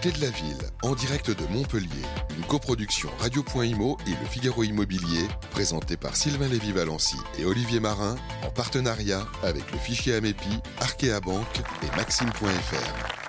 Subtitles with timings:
[0.00, 1.86] Clés de la ville, en direct de Montpellier,
[2.34, 8.50] une coproduction Radio.imo et le Figaro Immobilier, présentée par Sylvain Lévy-Valency et Olivier Marin, en
[8.50, 13.19] partenariat avec le fichier Amépi, Arkea et Maxime.fr.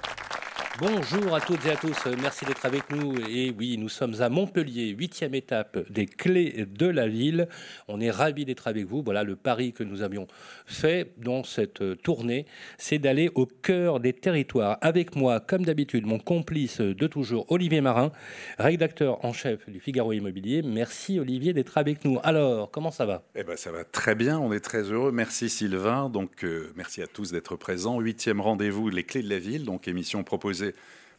[0.82, 3.14] Bonjour à toutes et à tous, merci d'être avec nous.
[3.30, 7.48] Et oui, nous sommes à Montpellier, huitième étape des clés de la ville.
[7.88, 9.04] On est ravis d'être avec vous.
[9.04, 10.26] Voilà le pari que nous avions
[10.66, 12.48] fait dans cette tournée,
[12.80, 14.80] c'est d'aller au cœur des territoires.
[14.82, 18.12] Avec moi, comme d'habitude, mon complice de toujours, Olivier Marin,
[18.58, 20.64] rédacteur en chef du Figaro Immobilier.
[20.64, 22.18] Merci Olivier d'être avec nous.
[22.24, 23.22] Alors, comment ça va?
[23.36, 24.40] Eh ben, ça va très bien.
[24.40, 25.12] On est très heureux.
[25.12, 26.10] Merci Sylvain.
[26.10, 28.00] Donc, euh, merci à tous d'être présents.
[28.00, 29.64] Huitième rendez-vous, les clés de la ville.
[29.64, 30.71] Donc, émission proposée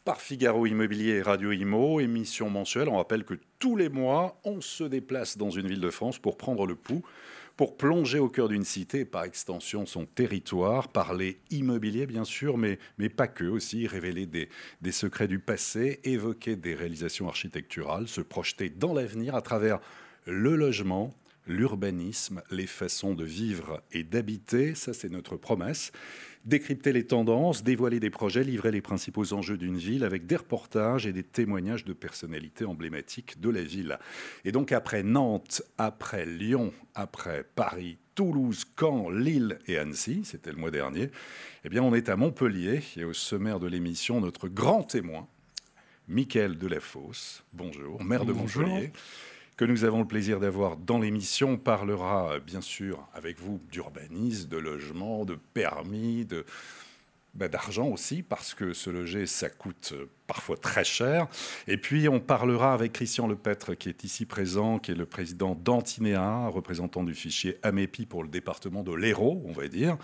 [0.05, 2.89] par Figaro Immobilier et Radio Imo, émission mensuelle.
[2.89, 6.37] On rappelle que tous les mois, on se déplace dans une ville de France pour
[6.37, 7.03] prendre le pouls,
[7.57, 12.79] pour plonger au cœur d'une cité par extension son territoire, parler immobilier bien sûr, mais,
[12.99, 14.49] mais pas que aussi, révéler des,
[14.81, 19.79] des secrets du passé, évoquer des réalisations architecturales, se projeter dans l'avenir à travers
[20.27, 21.15] le logement,
[21.47, 25.93] l'urbanisme, les façons de vivre et d'habiter, ça c'est notre promesse
[26.45, 31.07] décrypter les tendances, dévoiler des projets, livrer les principaux enjeux d'une ville avec des reportages
[31.07, 33.99] et des témoignages de personnalités emblématiques de la ville.
[34.45, 40.59] Et donc après Nantes, après Lyon, après Paris, Toulouse, Caen, Lille et Annecy, c'était le
[40.59, 41.11] mois dernier,
[41.65, 45.29] eh bien on est à Montpellier et au sommaire de l'émission notre grand témoin,
[46.09, 47.45] Michael Delafosse.
[47.53, 48.93] Bonjour, maire de Montpellier
[49.63, 51.57] que nous avons le plaisir d'avoir dans l'émission.
[51.57, 56.45] parlera bien sûr avec vous d'urbanisme, de logement, de permis, de,
[57.35, 59.95] bah, d'argent aussi, parce que se loger, ça coûte
[60.27, 61.29] parfois très cher.
[61.69, 65.55] Et puis, on parlera avec Christian Lepêtre, qui est ici présent, qui est le président
[65.55, 69.97] d'Antinéa, représentant du fichier AMEPI pour le département de l'Hérault, on va dire.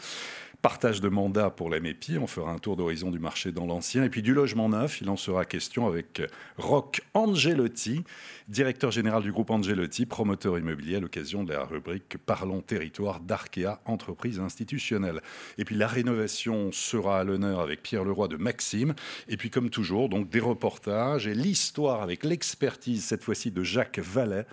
[0.60, 4.02] Partage de mandat pour l'AMEPI, on fera un tour d'horizon du marché dans l'ancien.
[4.02, 6.20] Et puis du logement neuf, il en sera question avec
[6.56, 8.02] Roch Angelotti,
[8.48, 13.80] directeur général du groupe Angelotti, promoteur immobilier à l'occasion de la rubrique Parlons territoire d'Arkea,
[13.84, 15.20] entreprise institutionnelle.
[15.58, 18.94] Et puis la rénovation sera à l'honneur avec Pierre Leroy de Maxime.
[19.28, 24.00] Et puis comme toujours, donc des reportages et l'histoire avec l'expertise cette fois-ci de Jacques
[24.00, 24.44] Vallet.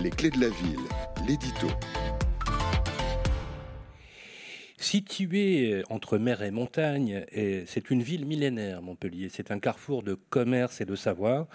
[0.00, 0.86] Les clés de la ville,
[1.26, 1.66] l'édito.
[4.86, 7.24] Située entre mer et montagne,
[7.66, 9.28] c'est une ville millénaire, Montpellier.
[9.28, 11.48] C'est un carrefour de commerce et de savoir.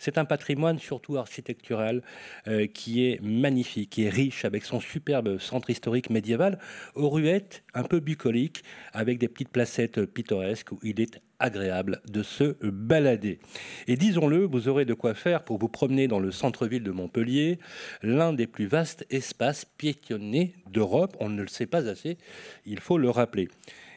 [0.00, 2.02] C'est un patrimoine surtout architectural
[2.48, 6.58] euh, qui est magnifique, qui est riche avec son superbe centre historique médiéval
[6.94, 12.22] aux ruettes un peu bucoliques avec des petites placettes pittoresques où il est agréable de
[12.22, 13.40] se balader.
[13.88, 17.58] Et disons-le, vous aurez de quoi faire pour vous promener dans le centre-ville de Montpellier,
[18.02, 21.14] l'un des plus vastes espaces piétonnés d'Europe.
[21.20, 22.16] On ne le sait pas assez,
[22.64, 23.48] il faut le rappeler.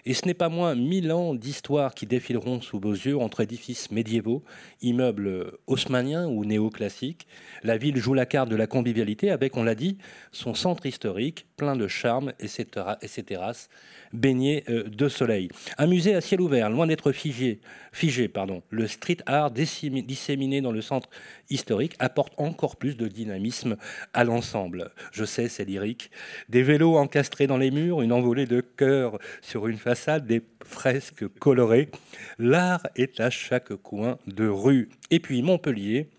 [0.06, 3.90] Et ce n'est pas moins mille ans d'histoire qui défileront sous vos yeux entre édifices
[3.90, 4.44] médiévaux,
[4.82, 7.26] immeubles haussmanniens ou néoclassiques.
[7.64, 9.98] La ville joue la carte de la convivialité avec, on l'a dit,
[10.34, 13.70] son centre historique plein de charme et ses, terrasses
[14.14, 15.50] baignées euh, de soleil.
[15.78, 17.60] Un musée à ciel ouvert, loin d'être figé,
[17.92, 18.64] figé pardon.
[18.70, 21.10] le street art disséminé dans le centre
[21.50, 23.76] historique apporte encore plus de dynamisme
[24.14, 24.92] à l'ensemble.
[25.12, 26.12] Je sais, c'est lyrique.
[26.50, 31.28] Des vélos encastrés dans les murs, une envolée de cœurs sur une façade, des fresques
[31.40, 31.90] colorées.
[32.38, 34.90] L'art est à chaque coin de rue.
[35.12, 36.10] Et puis Montpellier,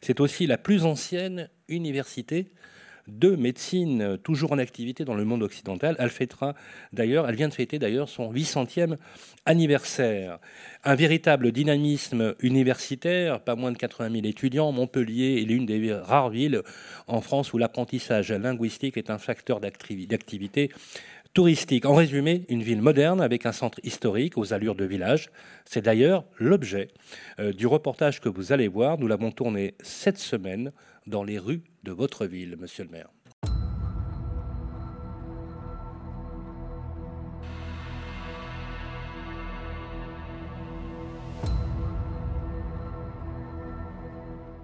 [0.00, 2.46] c'est aussi la plus ancienne université
[3.08, 5.96] de médecine toujours en activité dans le monde occidental.
[5.98, 8.96] Elle vient de fêter d'ailleurs son 800e
[9.46, 10.38] anniversaire.
[10.84, 14.72] Un véritable dynamisme universitaire, pas moins de 80 000 étudiants.
[14.72, 16.62] Montpellier est l'une des rares villes
[17.06, 20.70] en France où l'apprentissage linguistique est un facteur d'activité
[21.34, 21.84] touristique.
[21.84, 25.30] En résumé, une ville moderne avec un centre historique aux allures de village.
[25.64, 26.88] C'est d'ailleurs l'objet
[27.40, 28.98] euh, du reportage que vous allez voir.
[28.98, 30.72] Nous l'avons tourné cette semaine
[31.06, 33.08] dans les rues de votre ville, monsieur le maire.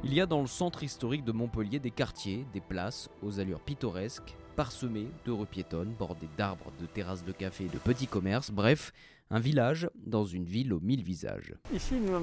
[0.03, 3.61] Il y a dans le centre historique de Montpellier des quartiers, des places aux allures
[3.61, 8.51] pittoresques, parsemés de rues piétonnes, bordées d'arbres, de terrasses de café et de petits commerces,
[8.51, 8.93] bref,
[9.31, 11.55] un village dans une ville aux mille visages.
[11.73, 12.21] Ici, nous,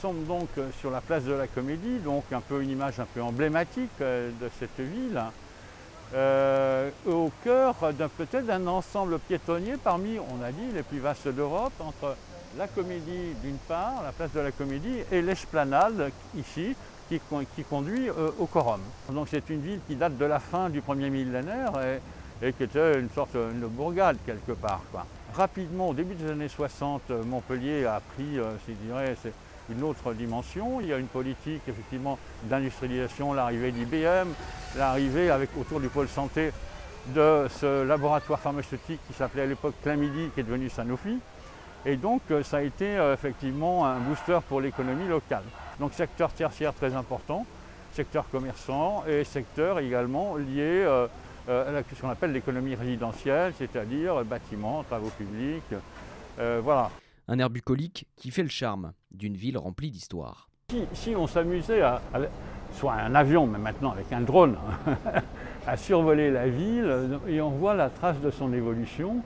[0.00, 3.06] sommes donc euh, sur la place de la Comédie, donc un peu une image un
[3.06, 5.20] peu emblématique euh, de cette ville,
[6.14, 7.74] euh, au cœur
[8.18, 12.16] peut-être d'un ensemble piétonnier parmi, on a dit, les plus vastes d'Europe, entre
[12.58, 16.76] la Comédie d'une part, la place de la Comédie, et l'esplanade ici,
[17.08, 17.20] qui,
[17.68, 18.80] conduit au Corum.
[19.10, 21.72] Donc c'est une ville qui date de la fin du premier millénaire
[22.42, 24.82] et, qui était une sorte de bourgade quelque part.
[25.34, 29.14] Rapidement, au début des années 60, Montpellier a pris, je dirais,
[29.70, 30.80] une autre dimension.
[30.82, 34.28] Il y a une politique effectivement d'industrialisation, l'arrivée d'IBM,
[34.76, 36.52] l'arrivée avec autour du pôle santé
[37.14, 41.18] de ce laboratoire pharmaceutique qui s'appelait à l'époque Clamidi, qui est devenu Sanofi.
[41.86, 45.44] Et donc ça a été effectivement un booster pour l'économie locale.
[45.80, 47.46] Donc secteur tertiaire très important,
[47.94, 50.86] secteur commerçant et secteur également lié
[51.48, 55.74] euh, ce qu'on appelle l'économie résidentielle, c'est-à-dire bâtiments, travaux publics.
[56.38, 56.90] Euh, voilà.
[57.28, 60.48] Un air bucolique qui fait le charme d'une ville remplie d'histoire.
[60.94, 62.00] Si, on s'amusait à,
[62.72, 64.56] soit un avion, mais maintenant avec un drone,
[65.66, 69.22] à survoler la ville, et on voit la trace de son évolution.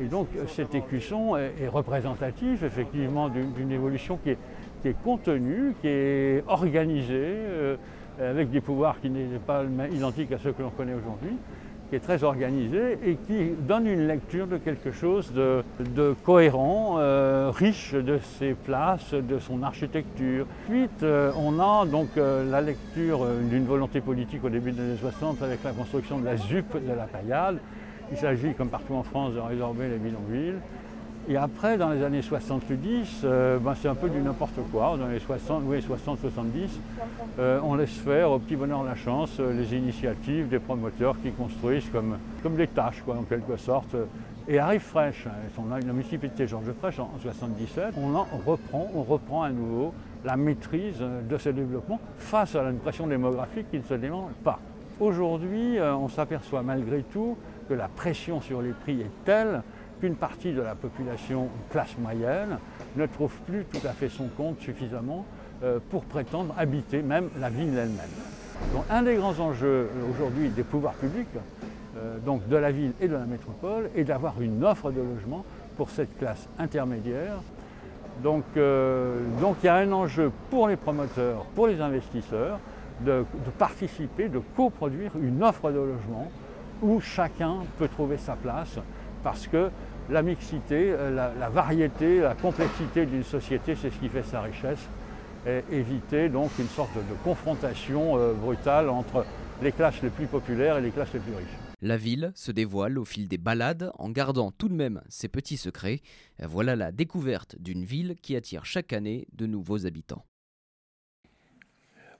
[0.00, 4.38] Et donc cet écusson est représentatif effectivement d'une évolution qui est,
[4.82, 7.76] qui est contenu, qui est organisé, euh,
[8.20, 11.36] avec des pouvoirs qui n'est pas identiques à ceux que l'on connaît aujourd'hui,
[11.88, 17.50] qui est très organisé et qui donne une lecture de quelque chose de, cohérent, euh,
[17.52, 20.46] riche de ses places, de son architecture.
[20.64, 25.42] Ensuite, euh, on a donc la lecture d'une volonté politique au début des années 60
[25.42, 27.58] avec la construction de la ZUP de la Paillade.
[28.12, 30.56] Il s'agit, comme partout en France, de résorber les bidonvilles.
[31.28, 34.96] Et après, dans les années 70, euh, ben, c'est un peu du n'importe quoi.
[34.96, 36.80] Dans les 60, oui, 60 70,
[37.38, 41.30] euh, on laisse faire au petit bonheur la chance euh, les initiatives des promoteurs qui
[41.30, 43.94] construisent comme, comme des tâches, en quelque sorte.
[44.48, 48.90] Et arrive Fraîche, hein, on a une municipalité Georges Fraîche en 77, on en reprend,
[48.94, 49.92] on reprend à nouveau
[50.24, 54.58] la maîtrise de ce développement face à une pression démographique qui ne se dément pas.
[54.98, 57.36] Aujourd'hui, on s'aperçoit malgré tout
[57.68, 59.62] que la pression sur les prix est telle
[60.00, 62.58] qu'une partie de la population classe moyenne
[62.96, 65.24] ne trouve plus tout à fait son compte suffisamment
[65.62, 68.72] euh, pour prétendre habiter même la ville elle-même.
[68.72, 71.28] Donc un des grands enjeux euh, aujourd'hui des pouvoirs publics,
[71.96, 75.44] euh, donc de la ville et de la métropole, est d'avoir une offre de logement
[75.76, 77.34] pour cette classe intermédiaire.
[78.22, 82.58] Donc, il y a un enjeu pour les promoteurs, pour les investisseurs,
[83.00, 83.24] de
[83.58, 86.30] participer, de coproduire une offre de logement
[86.82, 88.78] où chacun peut trouver sa place
[89.22, 89.70] parce que
[90.10, 94.80] la mixité, euh, la, variété, la complexité d'une société, c'est ce qui fait sa richesse.
[95.46, 99.24] Et éviter donc une sorte de, confrontation euh, brutale entre
[99.62, 101.56] les classes les plus populaires et les classes les plus riches.
[101.80, 105.56] La ville se dévoile au fil des balades en gardant tout de même ses petits
[105.56, 106.02] secrets.
[106.42, 110.26] Voilà la découverte d'une ville qui attire chaque année de nouveaux habitants.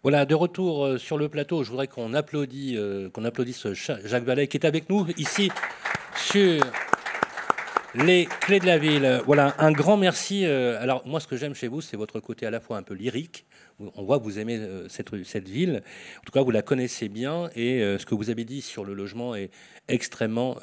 [0.02, 2.78] Voilà, de retour euh, sur le plateau, je voudrais qu'on applaudisse,
[3.12, 5.50] qu'on applaudisse Jacques Ballet qui est avec nous ici
[6.16, 6.62] sur
[7.94, 9.22] les clés de la ville.
[9.26, 10.44] Voilà, un grand merci.
[10.44, 12.82] Euh, alors, moi, ce que j'aime chez vous, c'est votre côté à la fois un
[12.82, 13.46] peu lyrique.
[13.96, 15.82] On voit que vous aimez euh, cette, cette ville.
[16.18, 17.50] En tout cas, vous la connaissez bien.
[17.56, 19.50] Et euh, ce que vous avez dit sur le logement est
[19.88, 20.56] extrêmement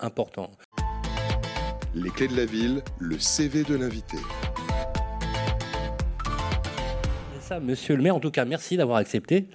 [0.00, 0.50] important.
[1.94, 4.18] Les clés de la ville, le CV de l'invité.
[7.40, 9.46] Ça, monsieur le maire, en tout cas, merci d'avoir accepté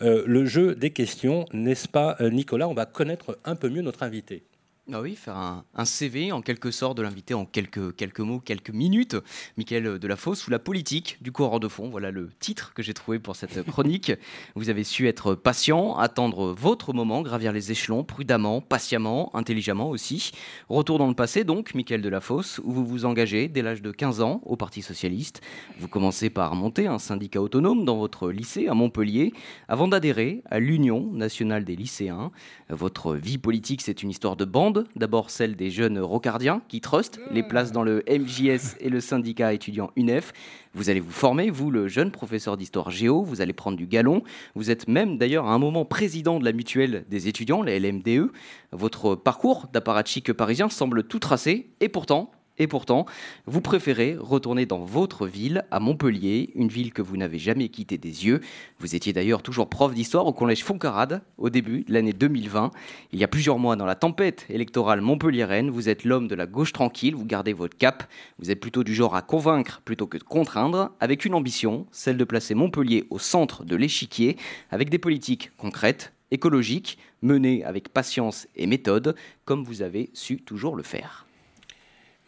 [0.00, 2.68] le jeu des questions, n'est-ce pas, Nicolas?
[2.68, 4.42] On va connaître un peu mieux notre invité.
[4.90, 8.70] Ah oui, faire un, CV en quelque sorte de l'inviter en quelques, quelques mots, quelques
[8.70, 9.16] minutes.
[9.58, 13.18] Michael Delafosse, sous la politique du coureur de fond, voilà le titre que j'ai trouvé
[13.18, 14.12] pour cette chronique.
[14.54, 20.32] vous avez su être patient, attendre votre moment, gravir les échelons prudemment, patiemment, intelligemment aussi.
[20.70, 24.22] Retour dans le passé donc, Michael Delafosse, où vous vous engagez dès l'âge de 15
[24.22, 25.42] ans au Parti Socialiste.
[25.78, 29.34] Vous commencez par monter un syndicat autonome dans votre lycée à Montpellier,
[29.68, 32.30] avant d'adhérer à l'Union nationale des lycéens.
[32.70, 37.20] Votre vie politique, c'est une histoire de bande D'abord celle des jeunes rocardiens qui trustent
[37.30, 40.32] les places dans le MJS et le syndicat étudiant UNEF.
[40.74, 44.22] Vous allez vous former, vous, le jeune professeur d'histoire géo, vous allez prendre du galon.
[44.54, 48.30] Vous êtes même d'ailleurs à un moment président de la mutuelle des étudiants, la LMDE.
[48.72, 53.06] Votre parcours d'apparatchik parisien semble tout tracé et pourtant, et pourtant,
[53.46, 57.98] vous préférez retourner dans votre ville, à Montpellier, une ville que vous n'avez jamais quittée
[57.98, 58.40] des yeux.
[58.80, 62.70] Vous étiez d'ailleurs toujours prof d'histoire au collège Foncarade au début de l'année 2020.
[63.12, 66.46] Il y a plusieurs mois, dans la tempête électorale montpelliéraine, vous êtes l'homme de la
[66.46, 68.04] gauche tranquille, vous gardez votre cap.
[68.38, 72.16] Vous êtes plutôt du genre à convaincre plutôt que de contraindre, avec une ambition, celle
[72.16, 74.36] de placer Montpellier au centre de l'échiquier,
[74.70, 80.76] avec des politiques concrètes, écologiques, menées avec patience et méthode, comme vous avez su toujours
[80.76, 81.27] le faire.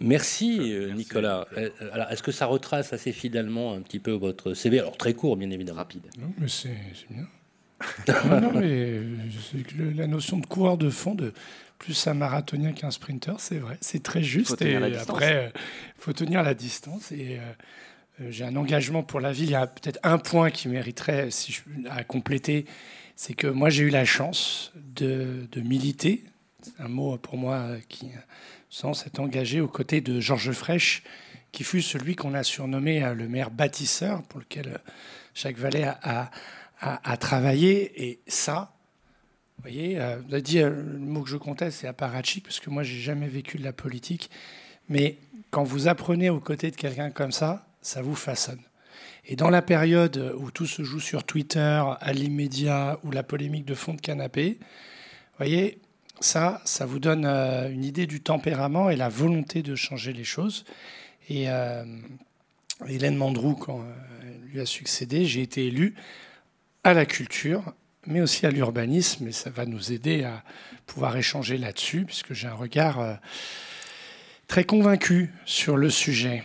[0.00, 1.46] Merci, euh, Nicolas.
[1.56, 5.14] Euh, alors, est-ce que ça retrace assez fidèlement un petit peu votre CV Alors, très
[5.14, 5.78] court, bien évidemment.
[5.78, 6.06] Rapide.
[6.18, 6.70] Non, mais c'est
[7.10, 7.26] bien.
[8.40, 9.00] non, mais
[9.94, 11.32] la notion de coureur de fond, de
[11.78, 14.60] plus un marathonien qu'un sprinter, c'est vrai, c'est très juste.
[14.62, 15.52] et après,
[15.96, 17.12] il faut tenir la distance.
[17.12, 17.38] Et
[18.20, 19.46] euh, j'ai un engagement pour la ville.
[19.46, 22.66] Il y a peut-être un point qui mériterait si je, à compléter,
[23.16, 26.24] c'est que moi j'ai eu la chance de, de militer.
[26.62, 28.08] C'est un mot pour moi qui
[28.70, 31.02] sans s'être engagé aux côtés de Georges Frêche,
[31.52, 34.80] qui fut celui qu'on a surnommé le maire bâtisseur, pour lequel
[35.34, 36.30] Jacques Vallée a,
[36.80, 38.08] a, travaillé.
[38.08, 38.72] Et ça,
[39.56, 42.84] vous voyez, vous avez dit le mot que je comptais, c'est apparatchik, parce que moi,
[42.84, 44.30] j'ai jamais vécu de la politique.
[44.88, 45.18] Mais
[45.50, 48.60] quand vous apprenez aux côtés de quelqu'un comme ça, ça vous façonne.
[49.26, 53.64] Et dans la période où tout se joue sur Twitter, à l'immédiat, ou la polémique
[53.64, 55.80] de fond de canapé, vous voyez,
[56.20, 60.24] ça, ça vous donne euh, une idée du tempérament et la volonté de changer les
[60.24, 60.64] choses.
[61.28, 61.84] Et euh,
[62.86, 63.82] Hélène Mandrou, quand
[64.22, 65.94] elle euh, lui a succédé, j'ai été élu
[66.84, 67.72] à la culture,
[68.06, 70.42] mais aussi à l'urbanisme, et ça va nous aider à
[70.86, 73.18] pouvoir échanger là-dessus, puisque j'ai un regard
[74.46, 76.42] très convaincu sur le sujet.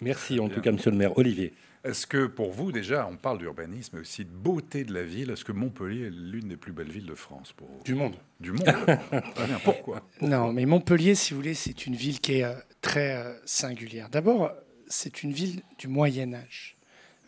[0.00, 1.16] Merci en tout cas, monsieur le maire.
[1.16, 1.52] Olivier.
[1.84, 5.30] Est-ce que pour vous, déjà, on parle d'urbanisme et aussi de beauté de la ville,
[5.30, 8.16] est-ce que Montpellier est l'une des plus belles villes de France pour Du monde.
[8.40, 8.68] Du monde
[9.64, 10.02] Pourquoi?
[10.20, 14.08] Non, mais Montpellier, si vous voulez, c'est une ville qui est euh, très euh, singulière.
[14.10, 14.50] D'abord,
[14.88, 16.76] c'est une ville du Moyen Âge.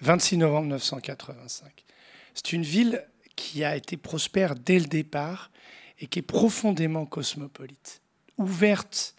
[0.00, 1.84] 26 novembre 1985.
[2.34, 3.04] C'est une ville
[3.36, 5.50] qui a été prospère dès le départ
[5.98, 8.02] et qui est profondément cosmopolite,
[8.38, 9.14] ouverte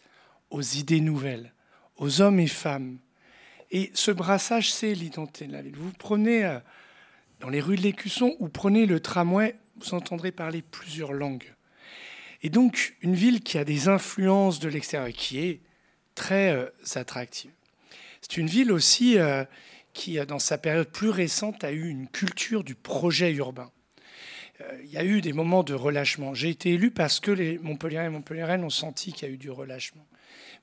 [0.49, 1.53] aux idées nouvelles,
[1.97, 2.97] aux hommes et femmes.
[3.71, 5.75] Et ce brassage, c'est l'identité de la ville.
[5.75, 6.59] Vous prenez euh,
[7.39, 11.53] dans les rues de l'Écusson ou prenez le tramway, vous entendrez parler plusieurs langues.
[12.43, 15.61] Et donc, une ville qui a des influences de l'extérieur, qui est
[16.15, 17.51] très euh, attractive.
[18.21, 19.45] C'est une ville aussi euh,
[19.93, 23.71] qui, dans sa période plus récente, a eu une culture du projet urbain.
[24.83, 26.35] Il y a eu des moments de relâchement.
[26.35, 29.49] J'ai été élu parce que les Montpelliérains et ont senti qu'il y a eu du
[29.49, 30.05] relâchement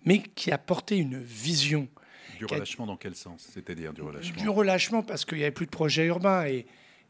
[0.04, 1.88] mais qui a porté une vision.
[2.36, 5.66] Du relâchement dans quel sens C'est-à-dire du relâchement Du relâchement parce qu'il n'y avait plus
[5.66, 6.66] de projet urbain et,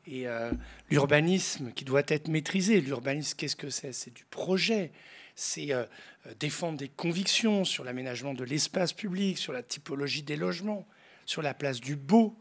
[0.06, 0.52] et euh,
[0.90, 2.80] l'urbanisme qui doit être maîtrisé.
[2.80, 3.92] L'urbanisme, qu'est-ce que c'est?
[3.92, 4.92] C'est du projet.
[5.34, 5.84] C'est euh,
[6.40, 10.86] défendre des convictions sur l'aménagement de l'espace public, sur la typologie des logements,
[11.26, 12.36] sur la place du beau,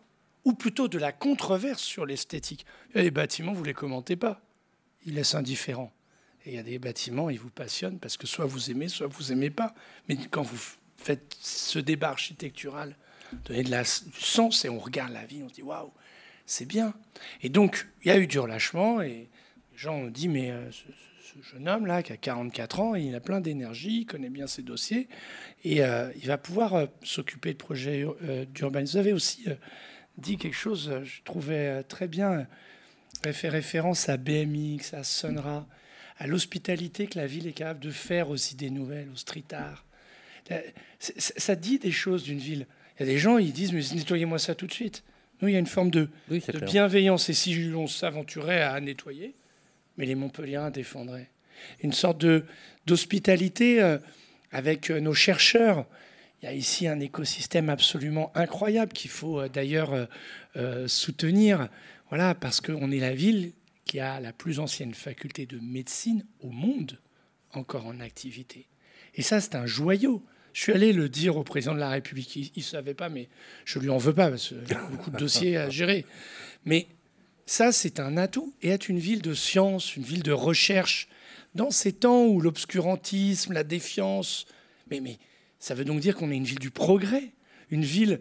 [0.46, 2.66] ou plutôt de la controverse sur l'esthétique.
[2.94, 4.42] Les bâtiments, vous ne les commentez pas.
[5.06, 5.94] Ils laissent indifférents.
[6.46, 9.08] Et il y a des bâtiments, ils vous passionnent parce que soit vous aimez, soit
[9.08, 9.76] vous aimez pas.
[10.08, 10.58] Mais quand vous
[11.08, 12.96] faites ce débat architectural,
[13.46, 15.92] donnez de la, du sens et on regarde la vie, on se dit waouh,
[16.46, 16.94] c'est bien.
[17.42, 19.30] Et donc, il y a eu du relâchement et
[19.72, 20.84] les gens ont dit mais euh, ce,
[21.54, 24.64] jeune homme là qui a 44 ans, il a plein d'énergie, il connaît bien ses
[24.64, 25.08] dossiers
[25.64, 28.06] et euh, il va pouvoir euh, s'occuper de projets
[28.54, 28.94] d'urbanisme.
[28.94, 29.46] Vous avez aussi
[30.18, 32.48] dit quelque chose, je trouvais très bien,
[33.32, 35.68] fait référence à BMX, à Sonra
[36.20, 39.87] à l'hospitalité que la ville est capable de faire aux idées nouvelles, au street art.
[40.52, 40.62] Euh,
[41.00, 42.68] ça dit des choses d'une ville.
[42.96, 45.04] Il y a des gens, ils disent, mais nettoyez-moi ça tout de suite.
[45.42, 46.10] Nous, il y a une forme de,
[46.66, 47.30] bienveillance.
[47.30, 49.36] Et si on s'aventurait à nettoyer,
[49.98, 51.30] mais les Montpelliérains défendraient.
[51.82, 52.46] Une sorte de,
[52.86, 53.98] d'hospitalité euh,
[54.52, 55.86] avec euh, nos chercheurs.
[56.42, 60.08] Il y a ici un écosystème absolument incroyable qu'il faut d'ailleurs
[60.86, 61.68] soutenir.
[62.10, 63.54] Voilà, parce qu'on est la ville
[63.86, 67.00] qui a la plus ancienne faculté de médecine au monde
[67.54, 68.68] encore en activité.
[69.16, 70.24] Et ça, c'est un joyau.
[70.58, 72.36] Je suis allé le dire au président de la République.
[72.36, 73.30] Il ne savait pas, mais
[73.64, 76.04] je lui en veux pas, parce qu'il y a beaucoup de dossiers à gérer.
[76.66, 76.88] Mais
[77.46, 78.56] ça, c'est un atout.
[78.64, 81.10] Et être une ville de science, une ville de recherche,
[81.54, 84.48] dans ces temps où l'obscurantisme, la défiance,
[84.90, 85.20] mais, mais
[85.60, 87.34] ça veut donc dire qu'on est une ville du progrès,
[87.70, 88.20] une ville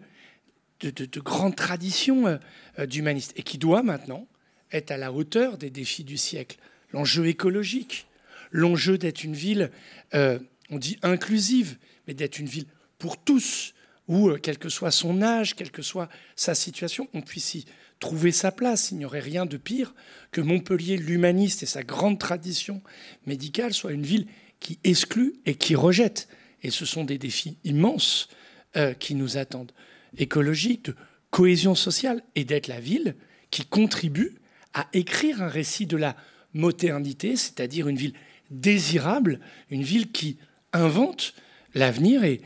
[0.81, 2.37] de, de, grande tradition euh,
[2.77, 4.27] euh, d'humaniste, et qui doit maintenant
[4.69, 6.59] est à la hauteur des défis du siècle.
[6.93, 8.05] L'enjeu écologique,
[8.51, 9.71] l'enjeu d'être une ville,
[10.13, 10.37] euh,
[10.69, 11.77] on dit inclusive,
[12.07, 13.73] mais d'être une ville pour tous,
[14.07, 17.65] où, euh, quel que soit son âge, quelle que soit sa situation, on puisse y
[17.99, 18.91] trouver sa place.
[18.91, 19.93] Il n'y aurait rien de pire
[20.31, 22.81] que Montpellier, l'humaniste et sa grande tradition
[23.25, 24.27] médicale, soit une ville
[24.59, 26.27] qui exclut et qui rejette.
[26.63, 28.29] Et ce sont des défis immenses
[28.75, 29.73] euh, qui nous attendent,
[30.17, 30.95] écologiques, de
[31.29, 33.15] cohésion sociale, et d'être la ville
[33.51, 34.35] qui contribue
[34.73, 36.15] à écrire un récit de la
[36.53, 38.13] modernité, c'est-à-dire une ville
[38.49, 40.37] désirable, une ville qui
[40.73, 41.33] invente
[41.77, 42.41] l'avenir et,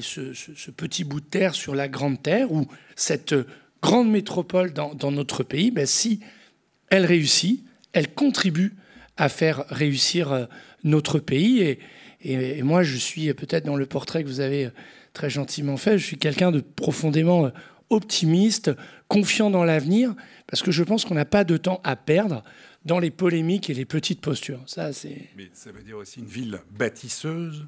[0.00, 3.34] ce, petit bout de terre sur la grande terre ou cette
[3.82, 6.20] grande métropole dans, notre pays, ben, si
[6.90, 8.74] elle réussit, elle contribue
[9.16, 10.46] à faire réussir euh,
[10.84, 11.60] notre pays.
[11.60, 11.78] Et,
[12.22, 14.70] et moi, je suis peut-être dans le portrait que vous avez euh,
[15.12, 17.50] très gentiment fait, je suis quelqu'un de profondément euh,
[17.90, 18.70] optimiste,
[19.08, 20.14] confiant dans l'avenir,
[20.46, 22.44] parce que je pense qu'on n'a pas de temps à perdre
[22.84, 24.62] dans les polémiques et les petites postures.
[24.66, 25.28] Ça, c'est.
[25.36, 27.66] Mais ça veut dire aussi une ville bâtisseuse.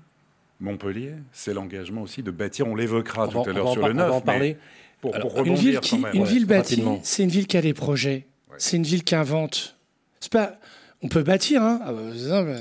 [0.63, 2.67] Montpellier, c'est l'engagement aussi de bâtir.
[2.67, 4.07] On l'évoquera tout à l'heure sur le neuf.
[4.07, 4.57] On va en parler.
[5.01, 5.15] Pour,
[5.45, 8.27] une ville, qui, une ville bâtie, c'est une ville qui a des projets.
[8.57, 9.77] C'est une ville qui invente.
[10.21, 10.61] C'est pas.
[11.03, 11.81] On peut bâtir, hein.
[11.85, 12.55] Ah, bah,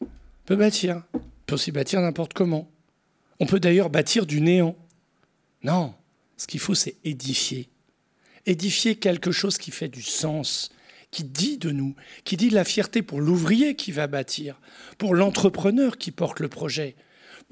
[0.00, 0.06] on
[0.44, 1.02] peut bâtir.
[1.14, 2.68] On peut aussi bâtir n'importe comment.
[3.38, 4.76] On peut d'ailleurs bâtir du néant.
[5.62, 5.94] Non,
[6.36, 7.68] ce qu'il faut, c'est édifier.
[8.46, 10.70] Édifier quelque chose qui fait du sens,
[11.12, 14.60] qui dit de nous, qui dit de la fierté pour l'ouvrier qui va bâtir,
[14.98, 16.96] pour l'entrepreneur qui porte le projet,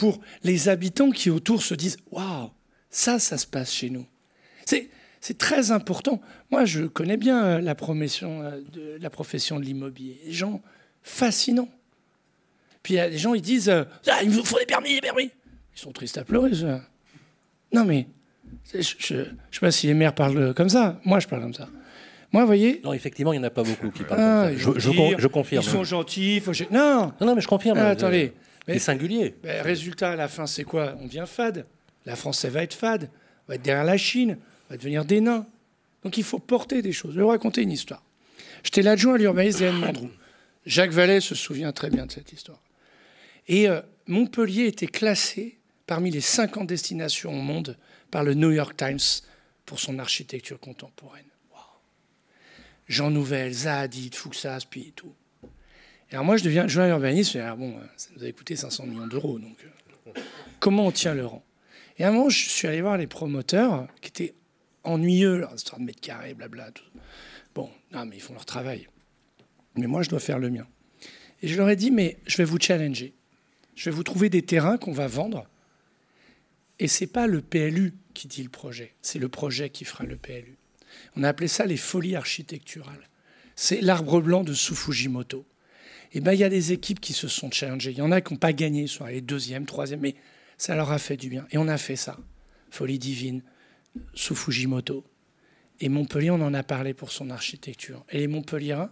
[0.00, 2.48] pour les habitants qui autour se disent Waouh,
[2.88, 4.06] ça, ça se passe chez nous.
[4.64, 6.22] C'est très important.
[6.50, 10.18] Moi, je connais bien euh, la profession euh, de, la profession de l'immobilier.
[10.24, 10.62] Des gens
[11.02, 11.68] fascinants.
[12.82, 14.94] Puis il y a des gens, ils disent euh, ah, il nous faut des permis,
[14.94, 15.30] des permis.
[15.76, 16.54] Ils sont tristes à pleurer.
[16.54, 16.80] Ça.
[17.70, 18.06] Non, mais
[18.72, 20.98] je ne sais pas si les maires parlent comme ça.
[21.04, 21.68] Moi, je parle comme ça.
[22.32, 22.80] Moi, vous voyez.
[22.82, 24.90] Non, effectivement, il n'y en a pas beaucoup qui parlent ah, comme ça.
[25.18, 25.62] Je, confirme.
[25.62, 26.40] Ils sont gentils.
[26.40, 26.52] Faut...
[26.70, 27.12] Non.
[27.20, 27.34] non.
[27.34, 27.76] mais je confirme.
[27.76, 28.32] Ah, attendez.
[28.66, 29.34] C'est singulier.
[29.42, 30.96] Ben, résultat, à la fin, c'est quoi?
[31.00, 31.66] On devient fade.
[32.06, 33.10] La France, elle va être fade.
[33.46, 34.38] On va être derrière la Chine.
[34.68, 35.46] On va devenir des nains.
[36.04, 37.12] Donc il faut porter des choses.
[37.12, 38.02] Je vais vous raconter une histoire.
[38.62, 40.10] J'étais l'adjoint à l'urbanisme d'Anne Mandrou.
[40.66, 42.60] Jacques Vallée se souvient très bien de cette histoire.
[43.48, 47.76] Et euh, Montpellier était classé parmi les 50 destinations au monde
[48.10, 48.98] par le New York Times
[49.66, 51.24] pour son architecture contemporaine.
[52.90, 55.14] Jean Nouvel, Zahadid, Fouxas, puis tout.
[56.12, 58.86] Alors moi, je deviens adjoint à l'urbanisme, et alors bon, ça nous a coûté 500
[58.86, 60.20] millions d'euros, donc euh,
[60.58, 61.44] comment on tient le rang?
[61.98, 64.34] Et à un moment, je suis allé voir les promoteurs, qui étaient
[64.84, 66.70] ennuyeux, leur histoire de mètres carrés, blabla.
[66.72, 66.84] Tout.
[67.54, 68.88] Bon, non, mais ils font leur travail.
[69.76, 70.66] Mais moi, je dois faire le mien.
[71.42, 73.14] Et je leur ai dit, mais je vais vous challenger.
[73.74, 75.46] Je vais vous trouver des terrains qu'on va vendre.
[76.78, 80.16] Et c'est pas le PLU qui dit le projet, c'est le projet qui fera le
[80.16, 80.56] PLU.
[81.16, 83.08] On a appelé ça les folies architecturales.
[83.54, 85.44] C'est l'arbre blanc de Sufujimoto.
[85.44, 85.49] Et
[86.12, 87.92] eh ben, il y a des équipes qui se sont challengées.
[87.92, 90.16] Il y en a qui n'ont pas gagné, soit les deuxième, troisième, mais
[90.58, 91.46] ça leur a fait du bien.
[91.50, 92.18] Et on a fait ça.
[92.70, 93.42] Folie divine,
[94.14, 95.04] sous Fujimoto.
[95.80, 98.04] Et Montpellier, on en a parlé pour son architecture.
[98.10, 98.90] Et les Montpelliérains,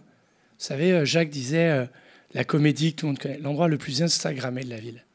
[0.59, 1.85] vous savez, euh, Jacques disait euh,
[2.33, 5.05] la comédie que tout le monde connaît, l'endroit le plus Instagrammé de la ville,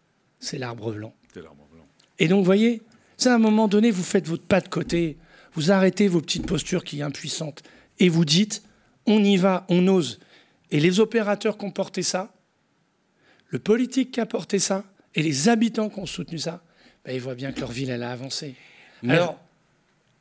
[0.41, 1.15] c'est l'arbre blanc.
[2.19, 2.83] Et donc, vous voyez,
[3.17, 5.17] c'est à un moment donné, vous faites votre pas de côté,
[5.55, 7.63] vous arrêtez vos petites postures qui sont impuissantes,
[7.99, 8.63] et vous dites,
[9.07, 10.21] on y va, on ose.
[10.75, 12.35] Et les opérateurs qui ont porté ça,
[13.47, 14.83] le politique qui a porté ça,
[15.15, 16.65] et les habitants qui ont soutenu ça,
[17.05, 18.57] ben, ils voient bien que leur ville, elle a avancé.
[19.09, 19.39] Alors,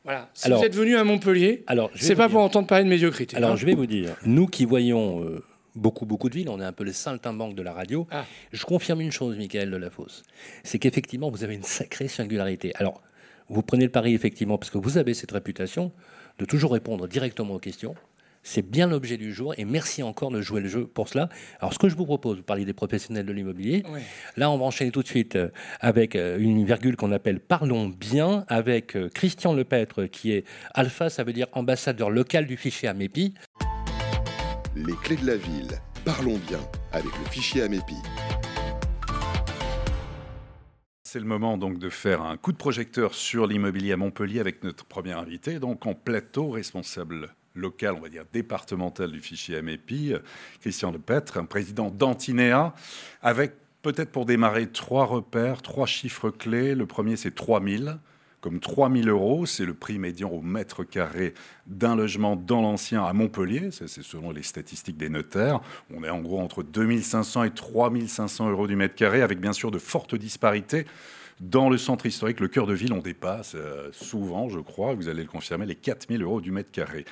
[0.04, 0.30] voilà.
[0.36, 3.36] Si vous êtes venu à Montpellier, c'est pas pour entendre parler de médiocrité.
[3.36, 3.56] Alors, hein.
[3.56, 6.72] je vais vous dire, nous qui voyons euh, beaucoup, beaucoup de villes, on est un
[6.72, 8.24] peu les saltimbanques de la radio, ah.
[8.52, 10.22] je confirme une chose, Michael de la Fosse,
[10.63, 12.76] c'est qu'effectivement, vous avez une sacrée singularité.
[12.76, 13.02] Alors,
[13.50, 15.92] vous prenez le pari, effectivement, parce que vous avez cette réputation
[16.38, 17.96] de toujours répondre directement aux questions.
[18.44, 21.30] C'est bien l'objet du jour et merci encore de jouer le jeu pour cela.
[21.60, 23.84] Alors, ce que je vous propose, vous parlez des professionnels de l'immobilier.
[24.36, 27.88] Là, on va enchaîner tout de suite euh, avec euh, une virgule qu'on appelle Parlons
[27.88, 32.90] bien avec euh, Christian Lepêtre qui est Alpha, ça veut dire ambassadeur local du fichier
[32.90, 33.34] Amépi.
[34.76, 35.80] Les clés de la ville.
[36.04, 36.60] Parlons bien
[36.92, 37.96] avec le fichier Amépi.
[41.06, 44.64] C'est le moment donc de faire un coup de projecteur sur l'immobilier à Montpellier avec
[44.64, 50.16] notre premier invité, donc en plateau responsable local, on va dire départemental du fichier MEPI,
[50.62, 52.74] Christian Lepêtre, un président d'Antinéa,
[53.22, 56.76] avec peut-être pour démarrer trois repères, trois chiffres clés.
[56.76, 57.98] Le premier, c'est 3000
[58.44, 59.46] comme 3000 euros.
[59.46, 61.34] C'est le prix médian au mètre carré
[61.66, 63.70] d'un logement dans l'ancien à Montpellier.
[63.72, 65.62] C'est selon les statistiques des notaires.
[65.96, 69.72] On est en gros entre 2500 et 3500 euros du mètre carré, avec bien sûr
[69.72, 70.86] de fortes disparités.
[71.39, 75.08] Dans le centre historique, le cœur de ville, on dépasse euh, souvent, je crois, vous
[75.08, 77.06] allez le confirmer, les 4000 euros du mètre carré.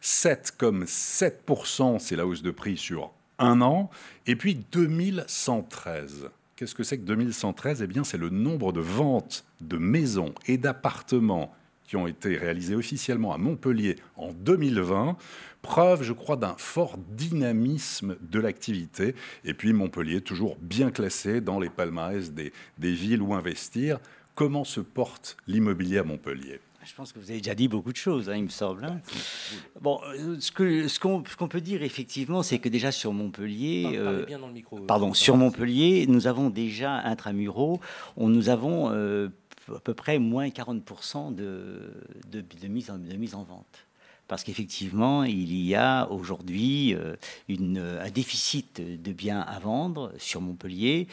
[0.00, 3.90] 7 comme 7%, c'est la hausse de prix sur un an.
[4.26, 6.30] Et puis 2113.
[6.56, 10.58] Qu'est-ce que c'est que 2113 Eh bien, c'est le nombre de ventes de maisons et
[10.58, 15.16] d'appartements qui ont été réalisées officiellement à Montpellier en 2020.
[15.62, 19.14] Preuve, je crois, d'un fort dynamisme de l'activité.
[19.44, 23.98] Et puis Montpellier, toujours bien classé dans les palmarès des, des villes où investir.
[24.34, 26.60] Comment se porte l'immobilier à Montpellier?
[26.84, 28.84] Je pense que vous avez déjà dit beaucoup de choses, hein, il me semble.
[28.84, 29.00] Hein.
[29.80, 30.52] Bon, euh, ce
[30.98, 34.52] qu'on ce qu'on peut dire effectivement, c'est que déjà sur Montpellier, euh, bien dans le
[34.52, 37.80] micro, pardon, sur Montpellier, nous avons déjà intramuraux,
[38.16, 39.28] on, nous avons euh,
[39.74, 41.92] à peu près moins 40% de,
[42.30, 43.84] de, de, mise en, de mise en vente
[44.28, 46.94] parce qu'effectivement, il y a aujourd'hui
[47.48, 51.08] un déficit de biens à vendre sur Montpellier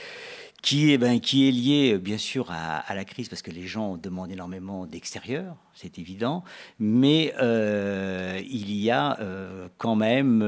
[0.65, 3.67] qui est, ben, qui est lié euh, bien sûr à, la crise parce que les
[3.67, 6.43] gens demandent énormément d'extérieur, c'est évident,
[6.79, 10.39] mais euh, il y a euh, quand même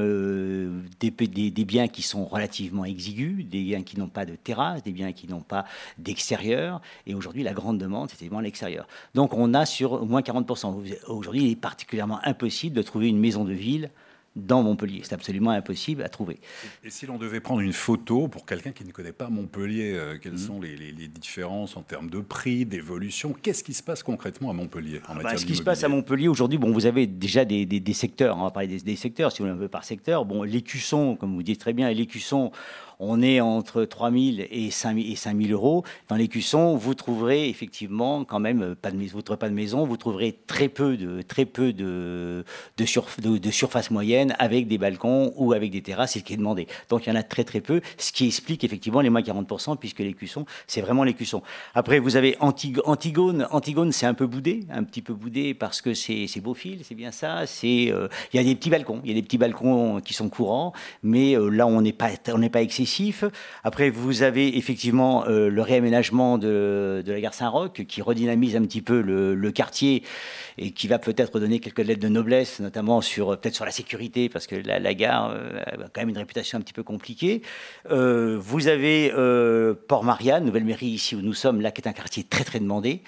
[0.98, 4.90] des, des, biens qui sont relativement exigus, des biens qui n'ont pas de terrasse, des
[4.90, 5.64] biens qui n'ont pas
[5.98, 8.88] d'extérieur, et aujourd'hui la grande demande c'est évidemment l'extérieur.
[9.14, 10.96] Donc on a sur au moins 40%.
[11.06, 13.88] Aujourd'hui il est particulièrement impossible de trouver une maison de ville
[14.46, 15.02] dans Montpellier.
[15.04, 16.38] C'est absolument impossible à trouver.
[16.84, 20.18] Et, si l'on devait prendre une photo pour quelqu'un qui ne connaît pas Montpellier, euh,
[20.20, 20.38] quelles mmh.
[20.38, 23.34] sont les, différences en termes de prix, d'évolution?
[23.42, 26.28] Qu'est-ce qui se passe concrètement à Montpellier en bah, Ce qui se passe à Montpellier
[26.28, 29.56] aujourd'hui, bon, vous avez déjà des, secteurs, on va parler des, secteurs, si vous voulez
[29.56, 30.24] un peu par secteur.
[30.24, 32.52] Bon, l'écusson, comme vous dites très bien, l'écusson,
[33.00, 35.84] on est entre 3 000 et 5 000, euros.
[36.08, 39.96] Dans l'écusson, vous trouverez effectivement quand même euh, pas de, trouverez pas de maison, vous
[39.96, 42.44] trouverez très peu de, très peu de,
[42.76, 46.66] de, surface moyenne avec des balcons ou avec des terrasses, c'est ce qui est demandé.
[46.88, 49.76] Donc il y en a très très peu, ce qui explique effectivement les moins 40%,
[49.76, 51.42] puisque l'écusson, c'est vraiment l'écusson.
[51.74, 53.46] Après, vous avez Antigone.
[53.50, 56.94] Antigone, c'est un peu boudé, un petit peu boudé parce que c'est beau fil, c'est
[56.94, 57.44] bien ça.
[57.64, 60.28] Euh, il y a des petits balcons, il y a des petits balcons qui sont
[60.28, 62.87] courants, mais euh, là on n'est pas on pas excessif
[63.64, 68.82] après, vous avez effectivement euh, le réaménagement de, la gare Saint-Roch qui redynamise un petit
[68.82, 70.02] peu le, quartier
[70.58, 74.28] et qui va peut-être donner quelques lettres de noblesse, notamment sur peut-être sur la sécurité,
[74.28, 77.42] parce que la, gare euh, a quand même une réputation un petit peu compliquée.
[77.90, 79.12] Euh, vous avez
[79.88, 83.02] Port-Marianne, nouvelle mairie ici où nous sommes, là qui est un quartier très très demandé.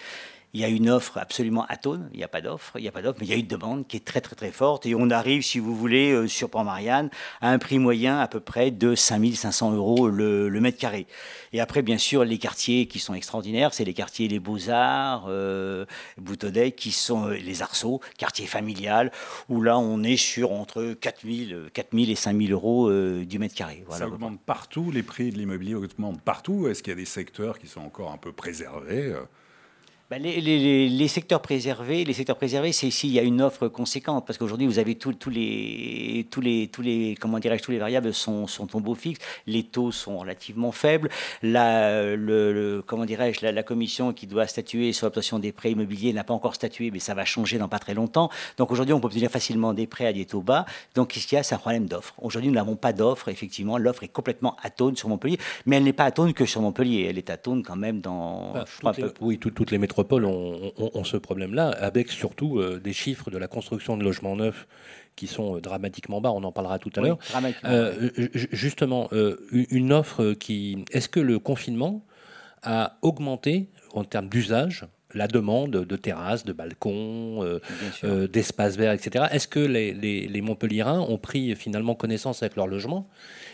[0.53, 2.93] Il y a une offre absolument atone, il n'y a pas d'offre, il n'y a
[2.93, 4.97] pas d'offre, mais il y a une demande qui est très très très forte et
[4.97, 7.09] on arrive, si vous voulez, euh, sur Port-Marianne,
[7.41, 11.07] à un prix moyen à peu près de 5500 euros le, mètre carré.
[11.53, 15.87] Et après, bien sûr, les quartiers qui sont extraordinaires, c'est les quartiers les Beaux-Arts, euh,
[16.19, 19.13] Boutonnet, qui sont euh, les Arceaux, quartier familial,
[19.49, 23.85] où là on est sur entre 4000, 4000 et 5000 euros euh, du mètre carré.
[23.91, 26.67] Ça augmente partout, les prix de l'immobilier augmentent partout.
[26.67, 29.15] Est-ce qu'il y a des secteurs qui sont encore un peu préservés
[30.11, 34.41] bah, les, secteurs préservés, les secteurs préservés, c'est s'il y a une offre conséquente, parce
[34.41, 38.49] qu'aujourd'hui vous avez tous les, tous les, tous les, comment dirais-je, tous les variables sont,
[38.49, 41.11] sont en beau fixe, les taux sont relativement faibles,
[41.45, 46.25] la, le, comment dirais-je, la, commission qui doit statuer sur l'obtention des prêts immobiliers n'a
[46.25, 48.31] pas encore statué, mais ça va changer dans pas très longtemps.
[48.57, 50.67] Donc aujourd'hui on peut obtenir facilement des prêts à des taux bas.
[50.97, 51.45] Donc qu'est-ce qu'il y a?
[51.45, 52.17] C'est un problème d'offre.
[52.21, 55.93] Aujourd'hui nous n'avons pas d'offre, effectivement, l'offre est complètement atone sur Montpellier, mais elle n'est
[55.93, 58.55] pas atone que sur Montpellier, elle est atone quand même dans.
[58.83, 63.39] Bah, oui, toutes les métropoles métropoles ont, ce problème-là, avec surtout euh, des chiffres de
[63.39, 64.67] la construction de logements neufs
[65.17, 67.19] qui sont euh, dramatiquement bas, on en parlera tout à l'heure.
[67.65, 68.09] Euh,
[68.53, 69.09] justement,
[69.53, 70.85] une offre qui...
[70.93, 72.05] Est-ce que le confinement
[72.63, 77.59] a augmenté en termes d'usage la demande de terrasses, de balcons,
[78.33, 79.27] d'espaces verts, etc.
[79.33, 83.09] Est-ce que les, les, les Montpelliérains ont pris finalement connaissance avec leur logement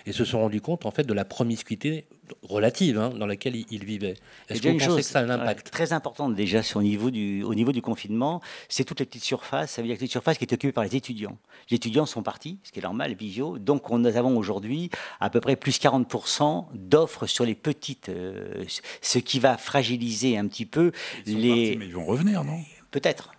[0.04, 2.04] et se sont rendus compte en fait de la promiscuité
[2.42, 4.16] relative hein, dans laquelle ils vivaient.
[4.48, 7.10] Est-ce que vous pensez que ça a un impact Très importante déjà sur, au, niveau
[7.10, 9.72] du, au niveau du confinement, c'est toutes les petites surfaces.
[9.72, 11.36] Ça veut dire que les petites surfaces qui étaient occupées par les étudiants.
[11.70, 13.58] Les étudiants sont partis, ce qui est normal, visio.
[13.58, 18.64] Donc nous avons aujourd'hui à peu près plus 40% d'offres sur les petites, euh,
[19.00, 20.92] ce qui va fragiliser un petit peu
[21.26, 21.76] les...
[21.76, 22.58] mais ils vont revenir, non?
[22.90, 23.35] Peut-être.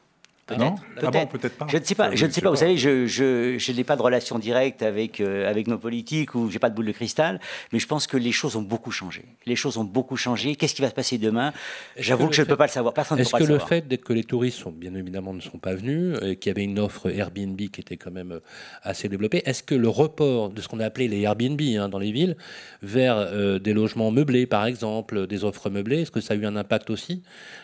[0.48, 1.28] Peut-être.
[1.28, 1.68] peut pas.
[1.68, 2.16] Je ne sais pas.
[2.16, 2.50] Je ne sais pas.
[2.50, 6.50] Vous savez, je, je, n'ai pas de relation directe avec euh, avec nos politiques ou
[6.50, 7.40] j'ai pas de boule de cristal,
[7.74, 9.26] mais je pense que les choses ont beaucoup changé.
[9.46, 10.56] Les choses ont beaucoup changé.
[10.56, 11.52] Qu'est-ce qui va se passer demain?
[11.98, 12.94] J'avoue que, je ne peux pas le savoir.
[12.94, 13.62] Personne ne peut pas le savoir.
[13.62, 16.38] Est-ce que le fait que les touristes sont bien évidemment ne sont pas venus, et
[16.38, 18.40] qu'il y avait une offre Airbnb qui était quand même euh,
[18.84, 22.00] assez développée, est-ce que le report de ce qu'on a appelé les Airbnb hein, dans
[22.00, 22.38] les villes
[22.82, 26.46] vers euh, des logements meublés, par exemple, des offres meublées, est-ce que ça a eu
[26.46, 27.22] un impact aussi?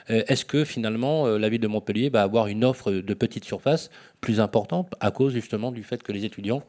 [0.10, 3.90] Est-ce que finalement la ville de Montpellier va avoir une offre de petite surface
[4.24, 6.64] plus importante à cause justement du fait que les étudiants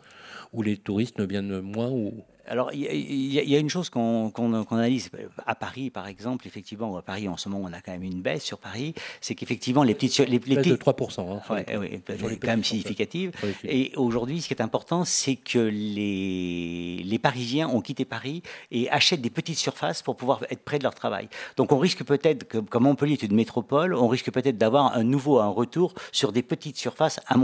[0.53, 4.31] ou les touristes ne viennent moins ou alors, il y, a une chose qu'on
[4.71, 5.11] analyse
[5.47, 8.21] à Paris, par exemple, effectivement, à Paris, en ce moment, on a quand même une
[8.21, 10.19] baisse sur Paris, c'est qu'effectivement, les petites...
[10.19, 11.21] Les, les de 3%.
[11.21, 12.03] Hein, oui,
[12.40, 13.33] quand même significative.
[13.64, 18.90] Et aujourd'hui, ce qui est important, c'est que les, les Parisiens ont quitté Paris et
[18.90, 21.29] achètent des petites surfaces pour pouvoir être près de leur travail.
[21.57, 25.38] Donc, on risque peut-être, comme Montpellier est une métropole, on risque peut-être d'avoir un nouveau,
[25.38, 27.44] un retour sur des petites surfaces à Montpellier.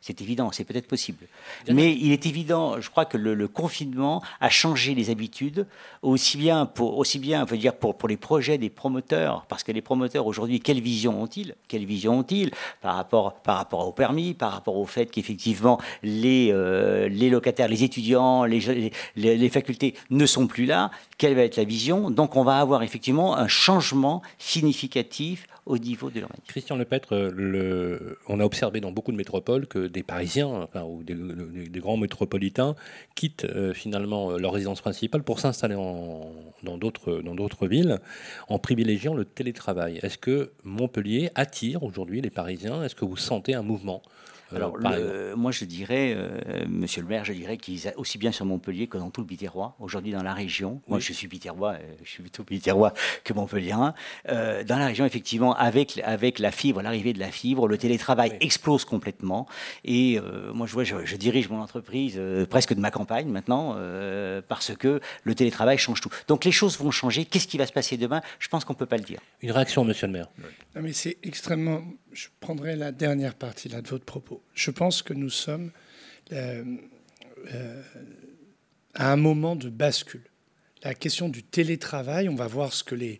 [0.00, 1.26] C'est évident, c'est peut-être possible.
[1.68, 5.66] Mais il est évident, je crois que le, le confinement à changer les habitudes,
[6.02, 9.72] aussi bien pour, aussi bien, veut dire pour, pour les projets des promoteurs, parce que
[9.72, 11.54] les promoteurs aujourd'hui, quelle vision ont-ils?
[11.68, 12.50] Quelle vision ont-ils?
[12.80, 17.68] Par rapport, par rapport au permis, par rapport au fait qu'effectivement les, euh, les locataires,
[17.68, 20.90] les étudiants, les, les, facultés ne sont plus là?
[21.18, 22.10] Quelle va être la vision?
[22.10, 26.44] Donc on va avoir effectivement un changement significatif au niveau de l'urbanisme.
[26.46, 31.80] Christian Lepêtre, le, on a observé dans beaucoup de métropoles que des Parisiens ou des,
[31.80, 32.74] grands métropolitains
[33.14, 37.98] quittent euh, finalement leur résidence principale pour s'installer dans d'autres villes
[38.48, 40.00] en privilégiant le télétravail.
[40.02, 42.82] Est-ce que Montpellier attire aujourd'hui les Parisiens?
[42.82, 44.02] Est-ce que vous sentez un mouvement
[44.54, 44.78] Alors,
[45.36, 46.16] moi, je dirais,
[46.68, 49.76] monsieur le maire, je dirais qu'il aussi bien sur Montpellier que dans tout le Biterrois,
[49.80, 50.80] aujourd'hui dans la région.
[50.88, 52.92] Moi, je suis Biterrois, je suis plutôt Biterrois
[53.24, 53.74] que Montpellier.
[54.26, 58.84] dans la région, effectivement, avec, avec la fibre, l'arrivée de la fibre, le télétravail explose
[58.84, 59.46] complètement.
[59.84, 60.20] Et
[60.52, 63.76] moi, je, vois, je, dirige mon entreprise presque de ma campagne maintenant,
[64.48, 66.10] parce que le télétravail change tout.
[66.28, 67.24] Donc, les choses vont changer.
[67.24, 68.22] Qu'est-ce qui va se passer demain?
[68.38, 69.20] Je pense qu'on ne peut pas le dire.
[69.42, 70.28] Une réaction, monsieur le maire
[70.74, 71.82] Non, mais c'est extrêmement.
[72.14, 74.40] Je prendrai la dernière partie là, de votre propos.
[74.54, 75.72] Je pense que nous sommes
[76.32, 76.64] euh,
[77.52, 77.82] euh,
[78.94, 80.22] à un moment de bascule.
[80.84, 83.18] La question du télétravail, on va voir ce que les,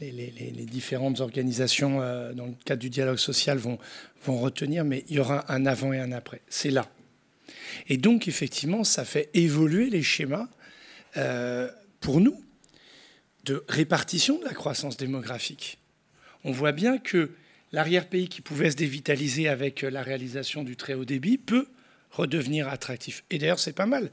[0.00, 3.78] différentes organisations euh, dans le cadre du dialogue social vont
[4.26, 6.40] retenir, mais il y aura un avant et un après.
[6.48, 6.88] C'est là.
[7.88, 10.48] Et donc, effectivement, ça fait évoluer les schémas
[12.00, 12.42] pour nous
[13.44, 15.78] de répartition de la croissance démographique.
[16.44, 17.32] On voit bien que
[17.72, 21.66] l'arrière-pays qui pouvait se dévitaliser avec la réalisation du très haut débit peut
[22.10, 23.24] redevenir attractif.
[23.30, 24.10] Et d'ailleurs, c'est pas mal,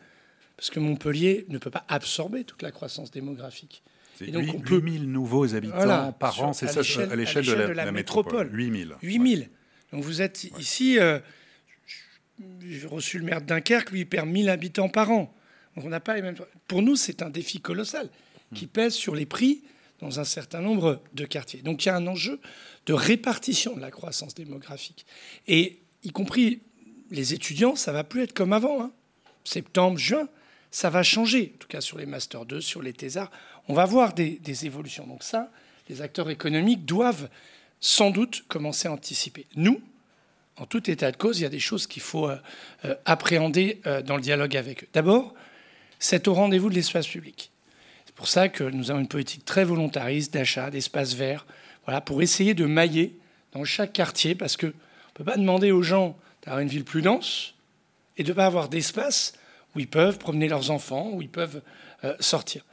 [0.55, 3.81] parce que Montpellier ne peut pas absorber toute la croissance démographique.
[4.21, 4.75] Et donc, 8, on peut...
[4.75, 6.79] 8000 nouveaux habitants par an, c'est ça
[7.11, 8.49] à l'échelle de, la, la métropole.
[8.51, 8.95] 8000.
[9.01, 9.49] 8000.
[9.91, 11.19] Donc vous êtes ici, euh,
[12.61, 15.33] j'ai reçu le maire de Dunkerque, lui, il perd 1000 habitants par an.
[15.75, 16.35] Donc on n'a pas les mêmes...
[16.67, 18.09] Pour nous, c'est un défi colossal
[18.55, 18.69] qui hmm.
[18.69, 19.63] pèse sur les prix
[19.99, 21.61] dans un certain nombre de quartiers.
[21.61, 22.39] Donc il y a un enjeu
[22.85, 25.05] de répartition de la croissance démographique.
[25.47, 26.61] Et y compris
[27.09, 28.81] les étudiants, ça va plus être comme avant.
[28.81, 28.91] Hein.
[29.43, 30.27] Septembre, juin,
[30.71, 31.53] ça va changer.
[31.55, 33.31] En tout cas sur les Master 2, sur les thésards,
[33.67, 35.07] on va voir des, évolutions.
[35.07, 35.51] Donc ça,
[35.89, 37.29] les acteurs économiques doivent
[37.79, 39.45] sans doute commencer à anticiper.
[39.55, 39.81] Nous,
[40.57, 42.37] en tout état de cause, il y a des choses qu'il faut euh,
[42.85, 44.87] euh, appréhender euh, dans le dialogue avec eux.
[44.93, 45.33] D'abord,
[45.99, 47.51] c'est au rendez-vous de l'espace public.
[48.17, 51.45] Pour ça que nous avons une politique très volontariste d'achat d'espaces verts,
[51.85, 53.15] voilà, pour essayer de mailler
[53.53, 54.71] dans chaque quartier, parce qu'on ne
[55.13, 57.53] peut pas demander aux gens d'avoir une ville plus dense
[58.17, 59.33] et de ne pas avoir d'espace
[59.75, 61.61] où ils peuvent promener leurs enfants, où ils peuvent
[62.03, 62.65] euh, sortir.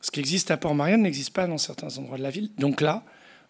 [0.00, 2.50] Ce qui existe à Port-Marianne n'existe pas dans certains endroits de la ville.
[2.58, 3.04] Donc là,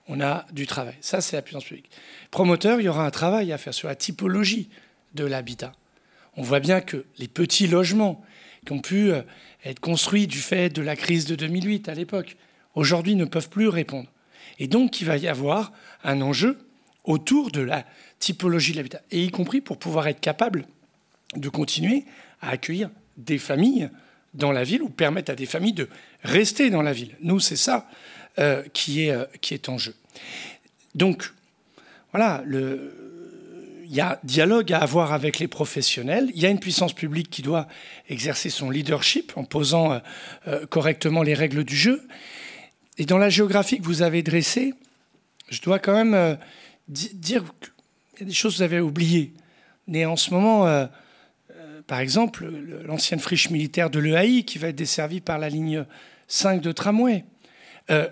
[0.07, 0.97] on a du travail.
[1.01, 1.91] Ça, c'est la puissance publique.
[2.31, 4.69] Promoteur, il y aura un travail à faire sur la typologie
[5.15, 5.73] de l'habitat.
[6.37, 8.23] On voit bien que les petits logements
[8.69, 9.23] qui ont pu euh,
[9.65, 12.37] être construits du fait de la crise de 2008 à l'époque,
[12.75, 14.09] aujourd'hui ne peuvent plus répondre.
[14.59, 15.73] Et donc, il va y avoir
[16.05, 16.59] un enjeu
[17.05, 17.87] autour de la
[18.19, 20.67] typologie de l'habitat, et y compris pour pouvoir être capable
[21.35, 22.05] de continuer
[22.43, 23.89] à accueillir des familles
[24.35, 25.89] dans la ville ou permettre à des familles de
[26.23, 27.17] rester dans la ville.
[27.23, 27.89] Nous, c'est ça
[28.39, 29.95] euh, qui, est, euh, qui est en jeu.
[30.95, 31.33] Donc,
[32.13, 33.08] voilà, le,
[33.89, 36.31] il y a dialogue à avoir avec les professionnels.
[36.35, 37.67] Il y a une puissance publique qui doit
[38.09, 40.01] exercer son leadership en posant
[40.47, 42.07] euh, correctement les règles du jeu.
[42.99, 44.75] Et dans la géographie que vous avez dressée,
[45.51, 46.35] je dois quand même euh,
[46.89, 49.33] dire qu'il y a des choses que vous avez oubliées.
[49.87, 50.87] Mais en ce moment, euh,
[51.57, 52.51] euh, par exemple,
[52.85, 55.85] l'ancienne friche militaire de l'EAI qui va être desservie par la ligne
[56.27, 57.25] 5 de tramway.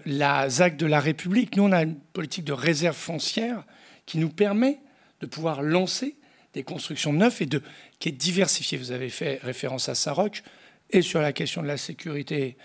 [0.07, 3.65] la ZAC de la République, nous, on a une politique de réserve foncière
[4.07, 4.79] qui nous permet
[5.20, 6.16] de pouvoir lancer
[6.52, 7.62] des constructions neuves et de,
[7.98, 8.79] qui est diversifiée.
[8.79, 10.42] Vous avez fait référence à Saint-Roch
[10.90, 12.57] et sur la question de la sécurité,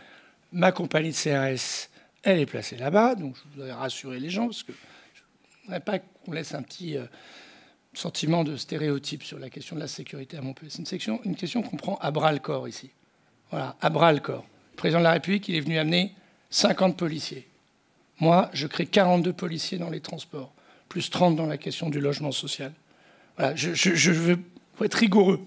[0.52, 1.90] ma compagnie de CRS
[2.24, 4.74] elle est placée là-bas, donc je voudrais rassurer les gens, parce que
[5.14, 7.06] je ne voudrais pas qu'on laisse un petit euh,
[7.94, 10.72] sentiment de stéréotype sur la question de la sécurité à Montpellier.
[10.72, 12.92] C'est une, une question qu'on prend à bras le corps ici.
[13.50, 14.46] Voilà, à bras le corps.
[14.72, 16.14] Le président de la République, il est venu amener
[16.52, 17.48] 50 policiers.
[18.20, 20.54] Moi, je crée 42 policiers dans les transports,
[20.92, 22.74] plus 30 dans la question du logement social.
[23.38, 24.38] Voilà, je, veux
[24.84, 25.40] être rigoureux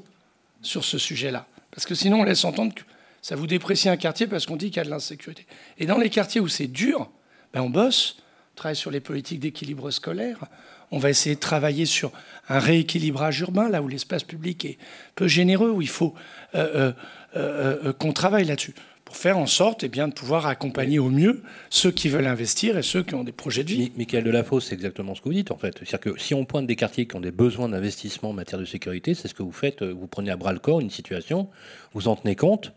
[0.63, 2.81] sur ce sujet-là, parce que sinon on laisse entendre que
[3.21, 5.45] ça vous déprécie un quartier parce qu'on dit qu'il y a de l'insécurité.
[5.77, 7.11] Et dans les quartiers où c'est dur,
[7.53, 8.17] ben on bosse,
[8.55, 10.47] on travaille sur les politiques d'équilibre scolaire,
[10.91, 12.11] on va essayer de travailler sur
[12.49, 14.79] un rééquilibrage urbain, là où l'espace public est
[15.15, 16.15] peu généreux, où il faut
[16.55, 16.95] euh,
[17.37, 18.75] euh, euh, qu'on travaille là-dessus,
[19.15, 22.77] pour faire en sorte eh bien, de pouvoir accompagner au mieux ceux qui veulent investir
[22.77, 23.93] et ceux qui ont des projets de vie.
[23.97, 25.79] Michael Delafosse, c'est exactement ce que vous dites en fait.
[25.79, 28.65] C'est-à-dire que si on pointe des quartiers qui ont des besoins d'investissement en matière de
[28.65, 31.49] sécurité, c'est ce que vous faites, vous prenez à bras le corps une situation,
[31.93, 32.73] vous en tenez compte,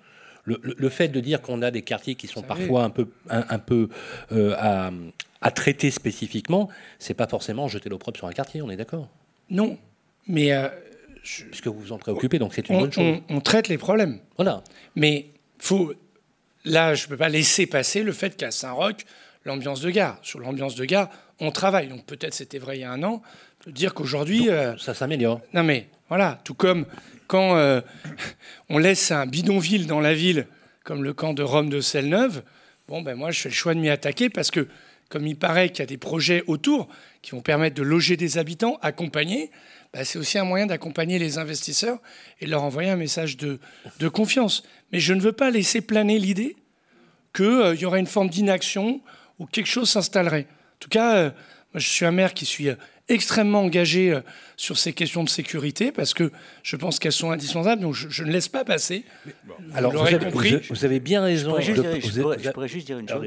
[0.46, 3.90] le, fait de dire qu'on a des quartiers qui sont parfois un peu, un, peu
[4.32, 4.56] euh,
[5.42, 6.70] à, traiter spécifiquement,
[7.00, 9.10] c'est pas forcément jeter l'opprobre sur un quartier, on est d'accord?
[9.50, 9.76] Non,
[10.28, 10.68] mais euh,
[11.24, 13.22] puisque vous vous en préoccupez, donc c'est une bonne chose.
[13.28, 14.20] On, traite les problèmes.
[14.38, 14.64] Voilà.
[14.96, 15.94] Mais faut
[16.68, 19.06] là, je ne peux pas laisser passer le fait qu'à Saint-Roch,
[19.46, 21.88] l'ambiance de gare, sur l'ambiance de gare, on travaille.
[21.88, 23.22] Donc peut-être c'était vrai il y a un an,
[23.68, 25.42] dire qu'aujourd'hui, euh, ça s'améliore.
[25.54, 26.86] Non mais voilà, tout comme
[27.28, 27.82] quand euh,
[28.70, 30.48] on laisse un bidonville dans la ville,
[30.84, 32.44] comme le camp de Rome de Selle-Neuve,
[32.88, 34.68] bon, ben moi, je fais le choix de m'y attaquer parce que
[35.10, 36.88] comme il paraît qu'il y a des projets autour
[37.22, 39.52] qui vont permettre de loger des habitants, accompagnés,
[39.94, 42.00] bah, c'est aussi un moyen d'accompagner les investisseurs
[42.40, 43.60] et de leur envoyer un message de,
[44.10, 44.64] confiance.
[44.92, 46.56] Mais je ne veux pas laisser planer l'idée
[47.34, 49.02] qu'il euh, y aurait une forme d'inaction
[49.40, 50.48] ou quelque chose s'installerait.
[50.50, 51.32] En tout cas, euh,
[51.74, 52.70] moi, je suis un maire qui suis
[53.10, 54.22] extrêmement engagé euh,
[54.58, 56.32] sur ces questions de sécurité parce que
[56.64, 57.82] je pense qu'elles sont indispensables.
[57.82, 59.06] Donc je, ne laisse pas passer.
[59.74, 60.58] Alors vous avez, compris.
[60.70, 61.52] Vous, avez, bien raison.
[61.52, 61.52] Je
[62.52, 63.26] pourrais juste, dire, une chose.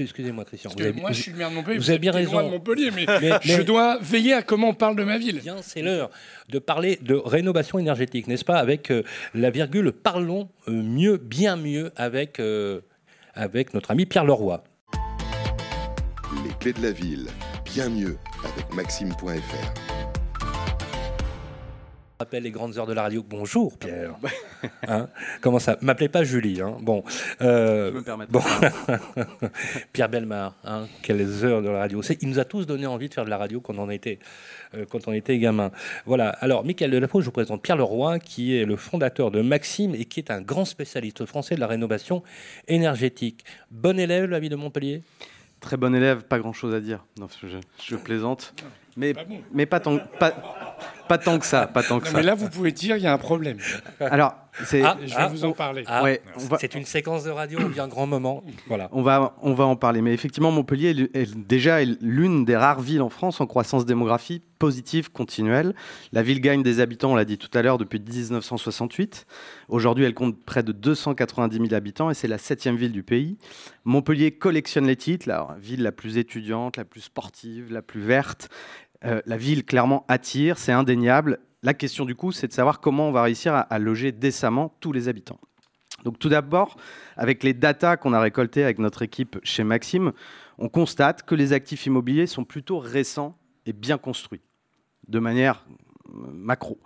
[0.00, 0.70] Excusez-moi, Christian.
[0.96, 1.78] moi, je suis le maire de Montpellier.
[1.78, 2.42] Vous, avez bien raison.
[2.42, 3.06] De Montpellier, mais,
[3.42, 5.42] je dois veiller à comment on parle de ma ville.
[5.62, 6.10] C'est l'heure
[6.48, 9.02] de parler de rénovation énergétique, n'est-ce pas Avec euh,
[9.34, 12.40] la virgule, parlons euh, mieux, bien mieux avec,
[13.34, 14.64] avec notre ami Pierre Leroy.
[16.44, 17.26] Les clés de la ville,
[17.72, 19.28] bien mieux avec maxime.fr.
[22.20, 23.24] Rappelle les grandes heures de la radio.
[23.28, 24.16] Bonjour Pierre.
[24.88, 25.08] Hein
[25.40, 26.60] Comment ça M'appelez pas Julie.
[26.60, 27.04] Hein bon.
[27.42, 28.26] Euh, Je me permets.
[28.28, 28.40] Bon.
[29.92, 30.56] Pierre Belmar.
[30.64, 32.02] Hein Quelles heures de la radio.
[32.20, 34.18] Il nous a tous donné envie de faire de la radio quand on était
[34.74, 35.70] euh, quand on était gamin.
[36.06, 36.30] Voilà.
[36.30, 40.04] Alors, Michael Delafaux, je vous présente Pierre Leroy, qui est le fondateur de Maxime et
[40.04, 42.24] qui est un grand spécialiste français de la rénovation
[42.66, 43.44] énergétique.
[43.70, 45.02] Bon élève, la vie de Montpellier?
[45.60, 47.04] Très bon élève, pas grand chose à dire.
[47.18, 47.26] Non,
[47.82, 48.54] je, plaisante.
[48.96, 50.32] Mais pas, mais pas tant, pas,
[51.08, 51.66] pas tant que ça.
[51.66, 52.16] Pas tant que ça.
[52.16, 53.58] Mais là, vous pouvez dire, il y a un problème.
[54.00, 54.82] Alors, c'est.
[54.82, 55.84] Ah, je vais ah, vous en parler.
[55.86, 56.04] Ah,
[56.58, 58.42] c'est une séquence de radio, on un grand moment.
[58.66, 58.88] Voilà.
[58.92, 60.02] On va, on va en parler.
[60.02, 65.10] Mais effectivement, Montpellier est, déjà l'une des rares villes en France en croissance démographique positive
[65.10, 65.74] continuelle.
[66.12, 69.26] La ville gagne des habitants, on l'a dit tout à l'heure, depuis 1968.
[69.68, 73.38] Aujourd'hui, elle compte près de 290 000 habitants et c'est la septième ville du pays.
[73.84, 78.48] Montpellier collectionne les titres, la ville la plus étudiante, la plus sportive, la plus verte.
[79.04, 81.38] Euh, la ville clairement attire, c'est indéniable.
[81.62, 84.92] La question du coup, c'est de savoir comment on va réussir à, loger décemment tous
[84.92, 85.40] les habitants.
[86.04, 86.76] Donc tout d'abord,
[87.16, 90.12] avec les datas qu'on a récoltées avec notre équipe chez Maxime,
[90.58, 94.42] on constate que les actifs immobiliers sont plutôt récents et bien construits,
[95.08, 95.66] de manière
[96.08, 96.78] euh, macro.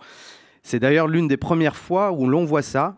[0.62, 2.96] C'est d'ailleurs l'une des premières fois où l'on voit ça.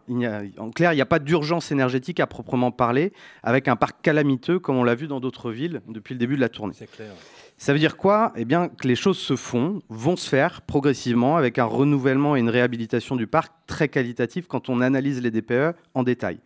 [0.59, 4.59] en clair, il n'y a pas d'urgence énergétique à proprement parler, avec un parc calamiteux
[4.59, 6.75] comme on l'a vu dans d'autres villes depuis le début de la tournée.
[6.77, 7.13] C'est clair.
[7.57, 8.33] Ça veut dire quoi?
[8.37, 12.41] Eh bien, que les choses se font, vont se faire progressivement avec un renouvellement et
[12.41, 16.41] une réhabilitation du parc très qualitatif quand on analyse les DPE en détail,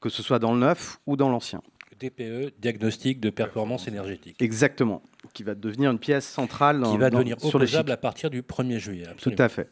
[0.00, 1.60] que ce soit dans le neuf ou dans l'ancien.
[2.00, 4.36] DPE, diagnostic de performance énergétique.
[4.40, 5.02] Exactement,
[5.34, 9.06] qui va devenir une pièce centrale qui va devenir opposable à partir du 1er juillet.
[9.20, 9.68] Tout à fait.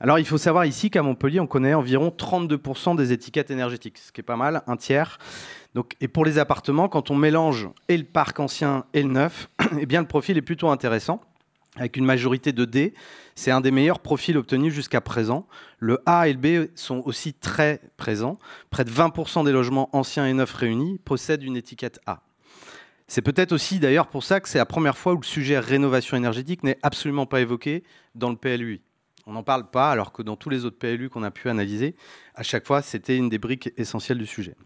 [0.00, 4.12] Alors il faut savoir ici qu'à Montpellier, on connaît environ 32% des étiquettes énergétiques, ce
[4.12, 5.18] qui est pas mal, un tiers.
[5.74, 9.48] Donc, et pour les appartements, quand on mélange et le parc ancien et le neuf,
[9.80, 11.20] eh bien, le profil est plutôt intéressant.
[11.78, 12.92] Avec une majorité de D,
[13.34, 15.46] c'est un des meilleurs profils obtenus jusqu'à présent.
[15.78, 18.36] Le A et le B sont aussi très présents.
[18.70, 22.22] Près de 20% des logements anciens et neufs réunis possèdent une étiquette A.
[23.06, 26.16] C'est peut-être aussi d'ailleurs pour ça que c'est la première fois où le sujet rénovation
[26.16, 28.82] énergétique n'est absolument pas évoqué dans le PLUI.
[29.26, 31.94] On n'en parle pas alors que dans tous les autres PLU qu'on a pu analyser,
[32.34, 34.56] à chaque fois c'était une des briques essentielles du sujet.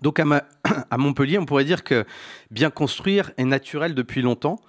[0.00, 0.20] Donc
[0.90, 2.04] à, Montpellier, on pourrait dire que
[2.50, 4.60] bien construire est naturel depuis longtemps.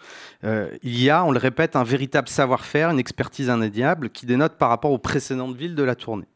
[0.44, 4.58] Euh, il y a, on le répète, un véritable savoir-faire, une expertise indéniable qui dénote
[4.58, 6.28] par rapport aux précédentes villes de la tournée.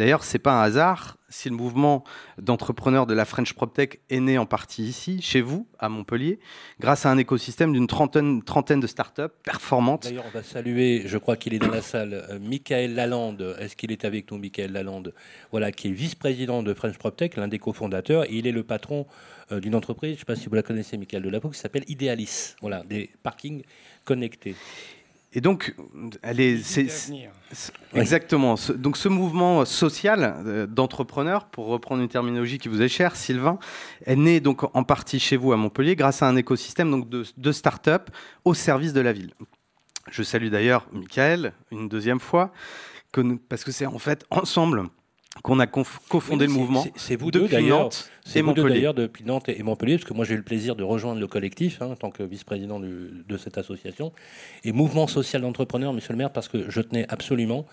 [0.00, 2.04] D'ailleurs, ce n'est pas un hasard si le mouvement
[2.38, 6.38] d'entrepreneurs de la French PropTech est né en partie ici, chez vous, à Montpellier,
[6.80, 10.04] grâce à un écosystème d'une trentaine, trentaine de startups performantes.
[10.04, 13.54] D'ailleurs, on va saluer, je crois qu'il est dans la salle, euh, Michael Lalande.
[13.60, 15.12] Est-ce qu'il est avec nous, Michael Lalande?
[15.50, 18.24] Voilà, qui est vice-président de French PropTech, l'un des cofondateurs.
[18.24, 19.06] Et il est le patron
[19.52, 21.84] euh, d'une entreprise, je ne sais pas si vous la connaissez, Michael Delapo, qui s'appelle
[21.88, 22.54] Idealis.
[22.62, 23.64] Voilà, des parkings
[24.06, 24.54] connectés.
[25.32, 25.76] Et donc,
[26.22, 26.58] elle est,
[27.94, 28.56] exactement.
[28.76, 33.60] donc, ce mouvement social euh, d'entrepreneurs, pour reprendre une terminologie qui vous est chère, Sylvain,
[34.06, 37.24] est né donc en partie chez vous à Montpellier grâce à un écosystème donc de,
[37.36, 38.10] de start-up
[38.44, 39.32] au service de la ville.
[40.10, 42.52] Je salue d'ailleurs Michael une deuxième fois,
[43.48, 44.88] parce que c'est en fait ensemble
[45.42, 46.84] qu'on a cofondé le mouvement.
[46.96, 47.90] C'est vous deux d'ailleurs.
[48.24, 50.76] C'est vous deux d'ailleurs depuis Nantes et Montpellier, parce que moi j'ai eu le plaisir
[50.76, 54.12] de rejoindre le collectif hein, en tant que vice-président de cette association
[54.64, 57.66] et mouvement social d'entrepreneurs, Monsieur le Maire, parce que je tenais absolument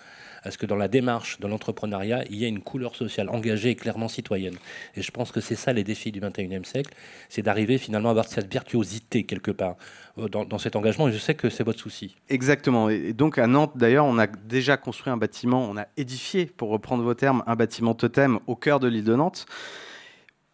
[0.48, 3.72] à ce que dans la démarche de l'entrepreneuriat, il y ait une couleur sociale engagée
[3.72, 4.56] et clairement citoyenne.
[4.96, 6.94] Et je pense que c'est ça les défis du 21e siècle,
[7.28, 9.76] c'est d'arriver finalement à avoir cette virtuosité quelque part
[10.18, 11.10] euh, dans, cet engagement.
[11.10, 12.16] Et je sais que c'est votre souci.
[12.30, 12.90] Exactement.
[12.90, 16.70] Et donc à Nantes, d'ailleurs, on a déjà construit un bâtiment, on a édifié, pour
[16.70, 19.46] reprendre vos termes, un bâtiment totem au cœur de l'île de Nantes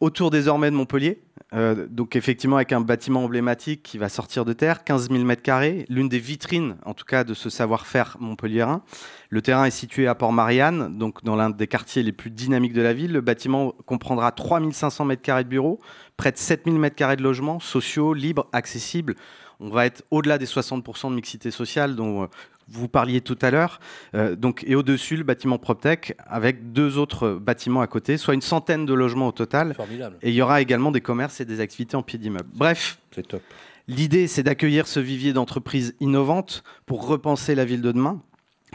[0.03, 1.23] autour désormais de Montpellier.
[1.53, 5.85] Euh, donc effectivement avec un bâtiment emblématique qui va sortir de terre, 15 000 m2,
[5.87, 8.83] l'une des vitrines en tout cas de ce savoir-faire montpelliérain.
[9.29, 12.81] Le terrain est situé à Port-Marianne, donc dans l'un des quartiers les plus dynamiques de
[12.81, 13.13] la ville.
[13.13, 15.79] Le bâtiment comprendra 3 500 m2 de bureaux,
[16.17, 19.15] près de 7 000 m2 de logements sociaux, libres, accessibles.
[19.61, 22.27] On va être au-delà des 60% de mixité sociale dont euh,
[22.67, 23.79] vous parliez tout à l'heure.
[24.15, 28.41] Euh, donc, et au-dessus, le bâtiment PropTech avec deux autres bâtiments à côté, soit une
[28.41, 29.73] centaine de logements au total.
[29.73, 30.17] Formidable.
[30.21, 32.49] Et il y aura également des commerces et des activités en pied d'immeuble.
[32.53, 33.41] Bref, C'est top.
[33.87, 38.21] l'idée, c'est d'accueillir ce vivier d'entreprises innovantes pour repenser la ville de demain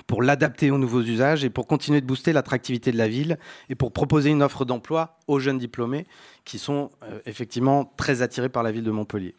[0.07, 3.37] pour l'adapter aux nouveaux usages et pour continuer de booster l'attractivité de la ville
[3.69, 6.07] et pour proposer une offre d'emploi aux jeunes diplômés
[6.45, 9.35] qui sont euh, effectivement très attirés par la ville de Montpellier.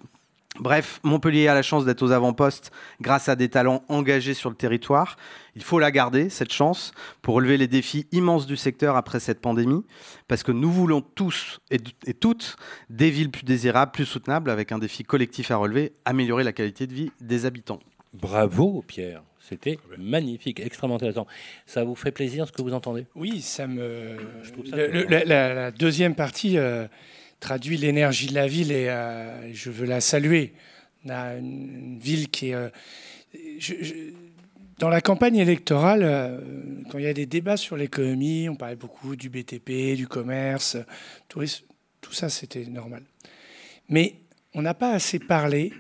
[0.60, 4.55] Bref, Montpellier a la chance d'être aux avant-postes grâce à des talents engagés sur le
[4.55, 5.16] territoire.
[5.55, 6.91] Il faut la garder, cette chance,
[7.22, 9.84] pour relever les défis immenses du secteur après cette pandémie,
[10.28, 12.57] parce que nous voulons tous et, et toutes
[12.89, 16.88] des villes plus désirables, plus soutenables, avec un défi collectif à relever, améliorer la qualité
[16.88, 17.80] de vie des habitants.
[18.14, 19.24] Bravo, Pierre.
[19.39, 21.26] C'était magnifique, extrêmement intéressant.
[21.66, 23.07] Ça vous fait plaisir ce que vous entendez?
[23.16, 24.18] Oui, ça me.
[24.43, 25.12] Je trouve ça Le- le- cool.
[25.12, 26.86] la, la- la deuxième partie euh,
[27.39, 30.53] traduit l'énergie de la ville et euh, je veux la saluer.
[31.05, 32.55] On a une, ville qui est.
[32.55, 32.69] euh,
[34.79, 36.39] dans la campagne électorale, euh,
[36.89, 40.77] quand il y a des débats sur l'économie, on parlait beaucoup du BTP, du commerce,
[41.27, 41.65] tourisme,
[41.99, 43.03] tout ça c'était normal.
[43.89, 44.15] Mais
[44.53, 45.73] on n'a pas assez parlé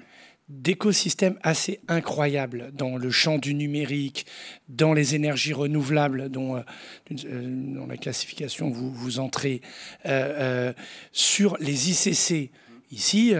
[0.49, 4.25] d'écosystèmes assez incroyables dans le champ du numérique,
[4.67, 6.61] dans les énergies renouvelables, dont, euh,
[7.09, 9.61] d'une- euh, dans la classification vous, vous entrez,
[10.07, 10.73] euh,
[11.11, 12.51] sur les ICC.
[12.91, 13.33] Ici,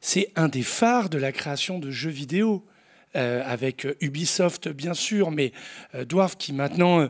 [0.00, 2.64] c'est un des phares de la création de jeux vidéo.
[3.16, 5.52] avec Ubisoft bien sûr, mais
[6.08, 7.08] Dwarf qui maintenant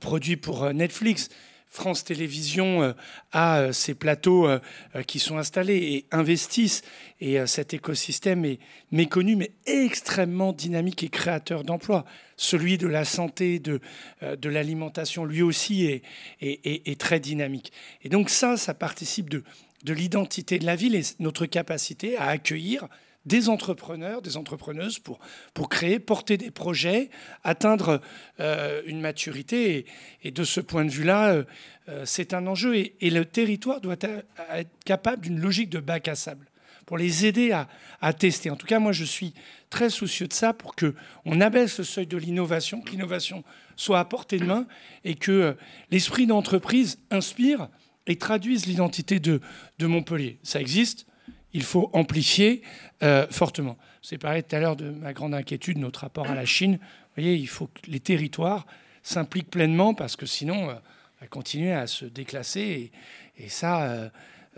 [0.00, 1.28] produit pour Netflix.
[1.74, 2.92] France Télévisions euh,
[3.32, 4.60] a euh, ces plateaux euh,
[4.94, 6.82] euh, qui sont installés et investissent.
[7.20, 8.60] Et euh, cet écosystème est
[8.92, 12.04] méconnu, mais extrêmement dynamique et créateur d'emplois.
[12.36, 13.80] Celui de la santé, de,
[14.22, 16.02] euh, de l'alimentation, lui aussi, est,
[16.40, 17.72] est- est- est très dynamique.
[18.04, 19.42] Et donc ça, ça participe de,
[19.82, 22.86] de l'identité de la ville et notre capacité à accueillir
[23.26, 25.18] des entrepreneurs, des entrepreneuses pour,
[25.54, 27.10] pour créer, porter des projets,
[27.42, 28.00] atteindre
[28.40, 29.86] euh, une maturité.
[30.22, 31.44] Et, de ce point de vue-là, euh,
[31.88, 32.76] euh, c'est un enjeu.
[32.76, 36.46] Et, le territoire doit être capable d'une logique de bac à sable
[36.86, 37.66] pour les aider à,
[38.02, 38.50] à tester.
[38.50, 39.32] En tout cas, moi, je suis
[39.70, 40.94] très soucieux de ça pour que
[41.24, 43.42] on abaisse le seuil de l'innovation, que l'innovation
[43.76, 44.66] soit à portée de main
[45.04, 45.56] et que
[45.90, 47.68] l'esprit d'entreprise inspire
[48.06, 49.40] et traduise l'identité de,
[49.78, 50.38] de Montpellier.
[50.42, 51.06] Ça existe,
[51.54, 52.60] il faut amplifier
[53.02, 53.78] euh, fortement.
[54.02, 56.74] C'est parlé tout à l'heure de ma grande inquiétude, notre rapport à la Chine.
[56.82, 58.66] Vous voyez, il faut que les territoires
[59.02, 62.90] s'impliquent pleinement parce que sinon, euh, on va continuer à se déclasser
[63.38, 64.08] et, ça, euh,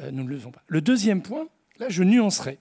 [0.00, 0.62] euh, nous ne le faisons pas.
[0.66, 1.46] Le deuxième point,
[1.78, 2.58] là, je nuancerai.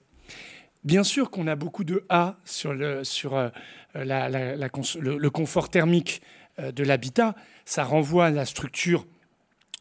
[0.84, 3.48] Bien sûr qu'on a beaucoup de A sur le, sur, euh,
[3.94, 6.20] la- le, le confort thermique
[6.58, 7.34] de l'habitat.
[7.64, 9.06] Ça renvoie à la structure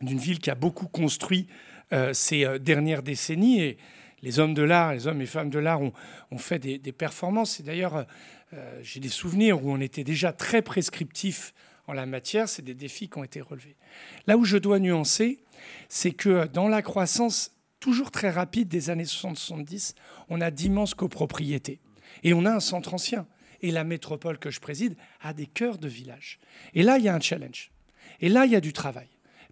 [0.02, 1.48] d'une ville qui a beaucoup construit
[2.14, 3.62] ces dernières décennies.
[3.62, 3.78] Et
[4.26, 5.94] les hommes de l'art, les hommes et femmes de l'art ont,
[6.32, 7.60] ont fait des, performances.
[7.60, 8.04] Et d'ailleurs, euh,
[8.54, 11.54] euh, j'ai des souvenirs où on était déjà très prescriptif
[11.88, 12.50] en la matière.
[12.50, 13.76] C'est des défis qui ont été relevés.
[14.26, 15.44] Là où je dois nuancer,
[15.90, 19.94] c'est que dans la croissance toujours très rapide des années 60-70,
[20.30, 21.80] on a d'immenses copropriétés.
[22.24, 23.28] Et on a un centre ancien.
[23.62, 26.40] Et la métropole que je préside a des cœurs de village.
[26.74, 27.72] Et là, il y a un challenge.
[28.22, 29.08] Et là, il y a du travail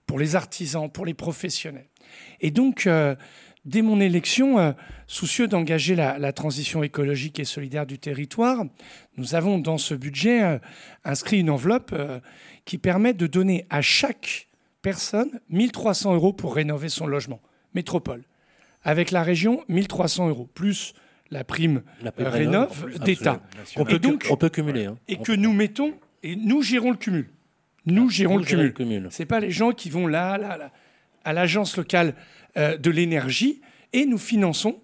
[0.07, 1.89] pour les artisans, pour les professionnels.
[2.41, 3.15] Et donc, euh,
[3.65, 4.71] dès mon élection, euh,
[5.07, 8.65] soucieux d'engager la, la transition écologique et solidaire du territoire,
[9.17, 10.59] nous avons dans ce budget euh,
[11.03, 12.19] inscrit une enveloppe euh,
[12.65, 14.47] qui permet de donner à chaque
[14.81, 17.41] personne 1300 euros pour rénover son logement,
[17.73, 18.23] métropole.
[18.83, 20.93] Avec la région, 1300 euros, plus
[21.31, 23.41] la prime La prime rénov, d'État.
[23.77, 24.85] On peut, Et donc- on peut cumuler.
[24.85, 24.97] hein.
[25.07, 27.29] Et que nous mettons, et nous gérons le cumul.
[27.85, 29.07] Nous gérons Vous le cumul.
[29.09, 30.71] C'est pas les gens qui vont là, là, là
[31.25, 32.15] à l'agence locale
[32.57, 33.61] euh, de l'énergie
[33.93, 34.81] et nous finançons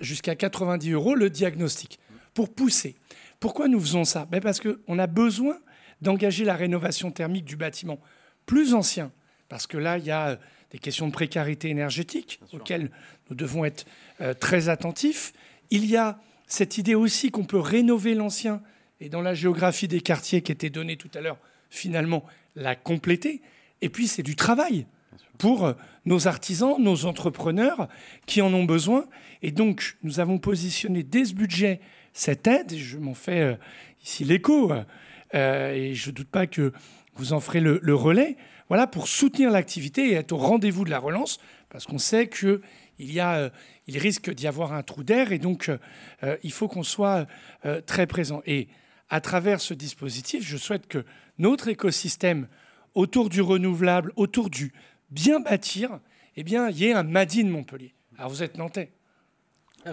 [0.00, 1.98] jusqu'à 90 euros le diagnostic
[2.34, 2.96] pour pousser.
[3.40, 4.26] Pourquoi nous faisons ça?
[4.30, 5.58] Ben Parce qu'on a besoin
[6.00, 8.00] d'engager la rénovation thermique du bâtiment
[8.46, 9.12] plus ancien.
[9.48, 10.36] Parce que là, il y a euh,
[10.70, 12.90] des questions de précarité énergétique auxquelles
[13.28, 13.84] nous devons être
[14.20, 15.32] euh, très attentifs.
[15.70, 18.62] Il y a cette idée aussi qu'on peut rénover l'ancien
[19.00, 21.38] et dans la géographie des quartiers qui était donnée tout à l'heure,
[21.70, 22.24] finalement,
[22.56, 23.42] la compléter.
[23.80, 24.86] Et puis, c'est du travail
[25.38, 25.72] pour euh,
[26.04, 27.88] nos artisans, nos entrepreneurs
[28.26, 29.06] qui en ont besoin.
[29.42, 31.80] Et donc, nous avons positionné dès ce budget
[32.12, 33.54] cette aide, je m'en fais euh,
[34.04, 34.72] ici l'écho,
[35.34, 36.72] euh, et je ne doute pas que
[37.14, 38.36] vous en ferez le, relais,
[38.68, 42.60] voilà, pour soutenir l'activité et être au rendez-vous de la relance, parce qu'on sait qu'il
[42.98, 43.50] y a,
[43.86, 45.70] il risque d'y avoir un trou d'air et donc
[46.42, 47.26] il faut qu'on soit
[47.86, 48.42] très présent.
[48.46, 48.68] Et
[49.10, 51.04] à travers ce dispositif, je souhaite que
[51.38, 52.48] notre écosystème
[52.94, 54.72] autour du renouvelable, autour du
[55.12, 56.00] bien bâtir,
[56.36, 57.94] eh bien, il y ait un Madine Montpellier.
[58.18, 58.92] Alors vous êtes nantais.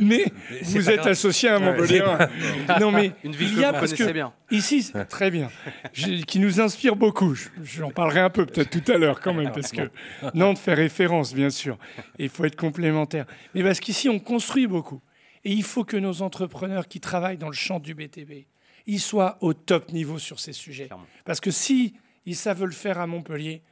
[0.00, 0.26] mais
[0.62, 2.04] vous êtes associé à Montpellier.
[2.80, 4.32] non, mais une ville il y a, que vous connaissez bien.
[4.50, 5.50] Ici, très bien,
[5.92, 7.36] qui nous inspire beaucoup.
[7.62, 9.90] J'en parlerai un peu peut-être tout à l'heure quand même, parce que
[10.34, 11.78] Nantes fait référence, bien sûr.
[12.18, 13.26] il faut être complémentaire.
[13.54, 15.02] Mais parce qu'ici, on construit beaucoup.
[15.44, 18.46] Et il faut que nos entrepreneurs qui travaillent dans le champ du BTB,
[18.86, 20.88] ils soient au top niveau sur ces sujets.
[21.24, 21.94] Parce que si
[22.24, 23.62] ils savent le faire à Montpellier,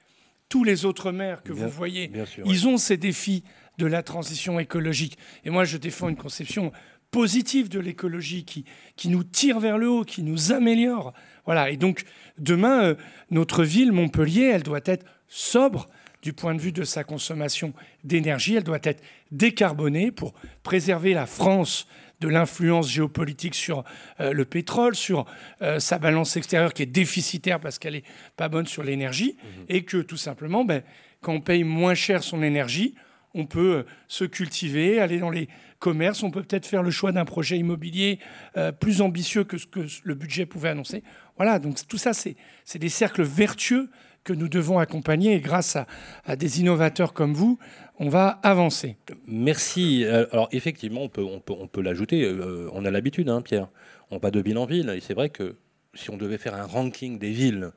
[0.52, 2.12] tous les autres maires que vous voyez,
[2.44, 3.42] ils ont ces défis
[3.78, 5.16] de la transition écologique.
[5.46, 6.72] Et moi, je défends une conception
[7.10, 11.14] positive de l'écologie qui, qui nous tire vers le haut, qui nous améliore.
[11.46, 11.70] Voilà.
[11.70, 12.04] Et donc,
[12.36, 12.94] demain, euh,
[13.30, 15.86] notre ville, Montpellier, elle doit être sobre
[16.20, 17.72] du point de vue de sa consommation
[18.04, 18.54] d'énergie.
[18.54, 21.86] Elle doit être décarbonée pour préserver la France
[22.22, 23.84] de l'influence géopolitique sur
[24.20, 25.26] euh, le pétrole, sur
[25.60, 28.04] euh, sa balance extérieure qui est déficitaire parce qu'elle n'est
[28.36, 29.62] pas bonne sur l'énergie, mmh.
[29.68, 30.82] et que tout simplement, ben,
[31.20, 32.94] quand on paye moins cher son énergie,
[33.34, 35.48] on peut euh, se cultiver, aller dans les
[35.78, 38.18] commerces, on peut peut-être faire le choix d'un projet immobilier
[38.56, 41.02] euh, plus ambitieux que ce que le budget pouvait annoncer.
[41.36, 42.36] Voilà, donc tout ça, c'est
[42.78, 43.90] des cercles vertueux
[44.24, 45.76] que nous devons accompagner et grâce
[46.24, 47.58] à, des innovateurs comme vous,
[47.98, 48.96] on va avancer.
[49.26, 50.04] Merci.
[50.04, 52.30] Euh, alors effectivement, on peut, on peut, l'ajouter.
[52.72, 53.68] on a l'habitude, hein, Pierre.
[54.10, 54.90] On va de ville en ville.
[54.90, 55.56] Et c'est vrai que
[55.94, 57.70] si on devait faire un ranking des villes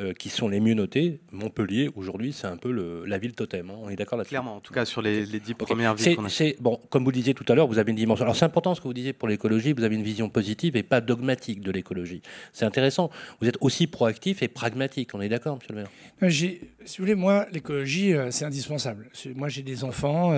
[0.00, 1.20] euh, qui sont les mieux notés.
[1.32, 3.68] Montpellier, aujourd'hui, c'est un peu la ville totem.
[3.68, 3.74] Hein.
[3.82, 6.52] On est d'accord là-dessus Clairement, en tout cas sur les, dix premières villes qu'on a.
[6.60, 8.24] Bon, comme vous disiez tout à l'heure, vous avez une dimension.
[8.24, 10.82] Alors c'est important ce que vous disiez pour l'écologie, vous avez une vision positive et
[10.82, 12.22] pas dogmatique de l'écologie.
[12.54, 13.10] C'est intéressant.
[13.42, 15.14] Vous êtes aussi proactif et pragmatique.
[15.14, 15.90] On est d'accord, monsieur le maire?
[16.22, 19.10] Euh, Si vous voulez, moi, l'écologie, euh, c'est indispensable.
[19.34, 20.32] Moi, j'ai des enfants.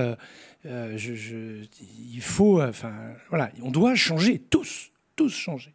[0.65, 1.65] je,
[2.13, 2.61] il faut.
[2.61, 2.93] Enfin,
[3.29, 5.73] voilà, on doit changer, tous, tous changer.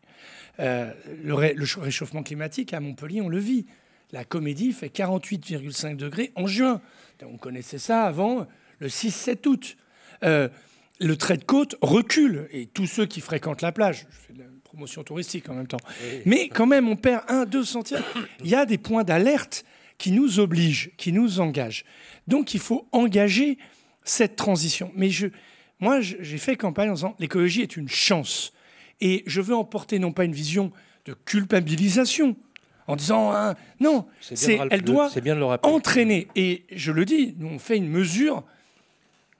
[0.60, 0.92] Euh,
[1.24, 3.66] le, réchauffement climatique à Montpellier, on le vit.
[4.12, 6.82] La comédie fait 48,5 degrés en juin.
[7.24, 8.48] On connaissait ça avant
[8.80, 9.78] le 6-7 août.
[10.24, 10.50] Euh,
[11.00, 14.40] le trait de côte recule et tous ceux qui fréquentent la plage, je fais de
[14.40, 15.80] la promotion touristique en même temps,
[16.26, 18.04] mais quand même on perd 1-2 centièmes.
[18.44, 19.64] Il y a des points d'alerte
[19.98, 21.86] qui nous obligent, qui nous engagent.
[22.28, 23.58] Donc il faut engager
[24.04, 24.92] cette transition.
[24.96, 25.28] Mais je,
[25.80, 28.52] moi j'ai fait campagne en disant l'écologie est une chance.
[29.02, 30.72] Et je veux emporter non pas une vision
[31.06, 32.36] de culpabilisation,
[32.88, 36.28] en disant hein, non, c'est, elle doit bien entraîner.
[36.36, 38.44] Et je le dis, nous on fait une mesure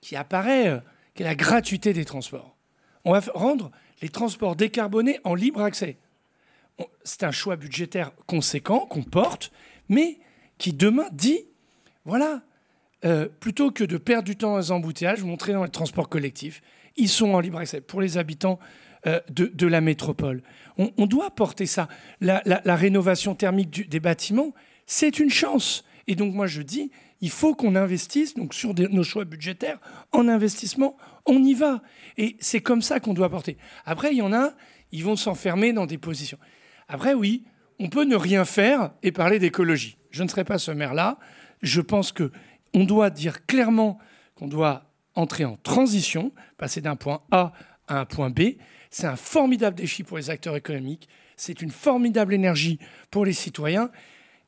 [0.00, 0.78] qui apparaît, euh,
[1.14, 2.56] qui est la gratuité des transports.
[3.04, 3.70] On va rendre
[4.02, 5.98] les transports décarbonés en libre accès.
[7.04, 9.52] C'est un choix budgétaire conséquent qu'on porte,
[9.88, 10.18] mais
[10.56, 11.44] qui demain dit,
[12.04, 12.42] voilà,
[13.04, 16.08] euh, plutôt que de perdre du temps dans les embouteillages, vous montrez dans les transports
[16.08, 16.62] collectifs,
[16.96, 18.58] ils sont en libre accès pour les habitants
[19.06, 20.42] euh, de, la métropole.
[20.76, 21.88] On, doit porter ça.
[22.20, 24.54] La, rénovation thermique des bâtiments,
[24.86, 25.84] c'est une chance.
[26.06, 26.90] Et donc moi je dis,
[27.20, 29.78] il faut qu'on investisse donc sur nos choix budgétaires
[30.12, 30.96] en investissement.
[31.26, 31.82] On y va.
[32.16, 33.56] Et c'est comme ça qu'on doit porter.
[33.84, 34.52] Après, il y en a,
[34.92, 36.38] ils vont s'enfermer dans des positions.
[36.88, 37.44] Après, oui,
[37.78, 39.96] on peut ne rien faire et parler d'écologie.
[40.10, 41.18] Je ne serai pas ce maire-là.
[41.62, 42.32] Je pense que
[42.74, 43.98] on doit dire clairement
[44.34, 44.84] qu'on doit
[45.14, 47.52] entrer en transition, passer d'un point A
[47.88, 48.40] à un point B,
[48.90, 51.08] c'est un formidable défi pour les acteurs économiques.
[51.36, 52.78] C'est une formidable énergie
[53.10, 53.90] pour les citoyens.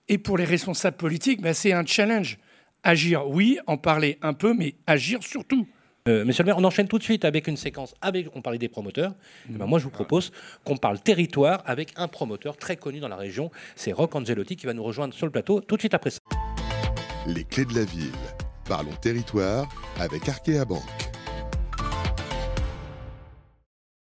[0.08, 2.38] Et pour les responsables politiques, ben, c'est un challenge.
[2.82, 5.68] Agir, oui, en parler un peu, mais agir surtout.
[6.08, 7.94] Euh, monsieur le maire, on enchaîne tout de suite avec une séquence.
[8.02, 9.14] Avec, on parlait des promoteurs.
[9.48, 10.32] Eh ben, moi, je vous propose
[10.64, 13.52] qu'on parle territoire avec un promoteur très connu dans la région.
[13.76, 16.18] C'est Rock Angelotti qui va nous rejoindre sur le plateau tout de suite après ça.
[17.28, 18.10] Les clés de la ville.
[18.64, 19.68] Parlons territoire
[20.00, 21.01] avec Arkea Banque.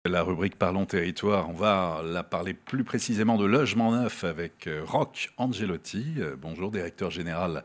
[0.09, 4.81] La rubrique Parlons territoire, on va la parler plus précisément de logement neuf avec euh,
[4.83, 6.15] Roch Angelotti.
[6.17, 7.63] Euh, bonjour, directeur général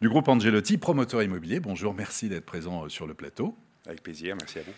[0.00, 1.58] du groupe Angelotti, promoteur immobilier.
[1.58, 3.56] Bonjour, merci d'être présent euh, sur le plateau.
[3.84, 4.70] Avec plaisir, merci à vous.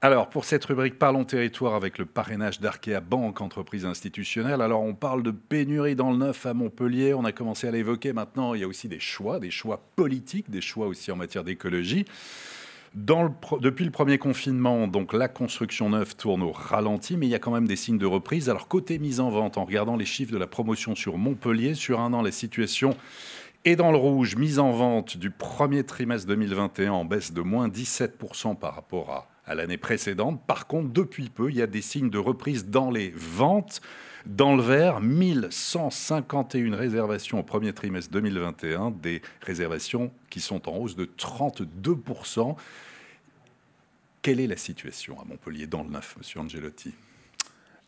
[0.00, 4.94] Alors, pour cette rubrique Parlons territoire avec le parrainage d'Arkea Banque, entreprise institutionnelle, alors on
[4.94, 8.62] parle de pénurie dans le neuf à Montpellier, on a commencé à l'évoquer maintenant, il
[8.62, 12.04] y a aussi des choix, des choix politiques, des choix aussi en matière d'écologie
[12.94, 17.38] depuis le premier confinement, donc la construction neuve tourne au ralenti, mais il y a
[17.38, 18.50] quand même des signes de reprise.
[18.50, 22.00] Alors côté mise en vente, en regardant les chiffres de la promotion sur Montpellier, sur
[22.00, 22.96] un an, la situation
[23.64, 24.36] est dans le rouge.
[24.36, 29.28] Mise en vente du premier trimestre 2021 en baisse de moins 17% par rapport à,
[29.46, 30.42] à l'année précédente.
[30.46, 33.80] Par contre, depuis peu, il y a des signes de reprise dans les ventes.
[34.26, 40.96] Dans le vert, 1151 réservations au premier trimestre 2021, des réservations qui sont en hausse
[40.96, 42.56] de 32%.
[44.22, 46.94] Quelle est la situation à Montpellier dans le neuf, monsieur Angelotti?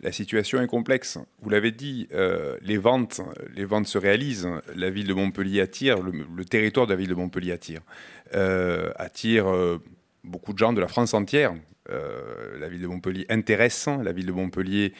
[0.00, 1.18] La situation est complexe.
[1.40, 3.20] Vous l'avez dit, euh, les, ventes,
[3.54, 4.48] les ventes se réalisent.
[4.74, 7.80] La ville de Montpellier attire, le, territoire de la ville de Montpellier attire.
[8.34, 9.80] Euh, attire euh,
[10.24, 11.54] beaucoup de gens de la France entière.
[11.88, 14.92] La ville de Montpellier intéresse, la ville de Montpellier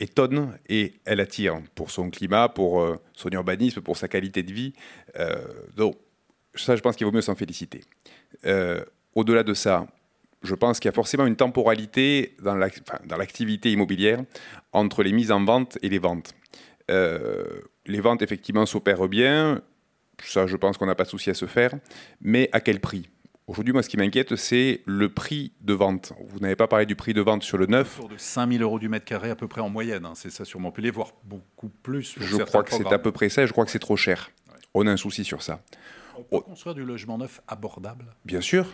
[0.00, 4.72] étonne et elle attire pour son climat, pour son urbanisme, pour sa qualité de vie.
[5.76, 5.96] donc,
[6.54, 7.80] ça, je pense qu'il vaut mieux s'en féliciter.
[9.14, 9.86] Au-delà de ça,
[10.42, 14.20] je pense qu'il y a forcément une temporalité dans l'activité immobilière
[14.72, 16.34] entre les mises en vente et les ventes.
[16.90, 19.62] Euh, les ventes, effectivement, s'opèrent bien.
[20.24, 21.74] Ça, je pense qu'on n'a pas de souci à se faire.
[22.20, 23.08] Mais à quel prix?
[23.50, 26.12] Aujourd'hui, moi, ce qui m'inquiète, c'est le prix de vente.
[26.28, 27.98] Vous n'avez pas parlé du prix de vente sur le neuf.
[27.98, 30.04] Autour de 5 000 euros du mètre carré à peu près en moyenne.
[30.04, 30.12] Hein.
[30.14, 32.14] C'est ça sur Montpellier, voire beaucoup plus.
[32.20, 33.46] Je crois que c'est à peu près ça.
[33.46, 34.30] Je crois que c'est trop cher.
[34.72, 35.64] On a un souci sur ça.
[36.16, 38.04] On peut construire du logement neuf abordable?
[38.24, 38.66] Bien sûr.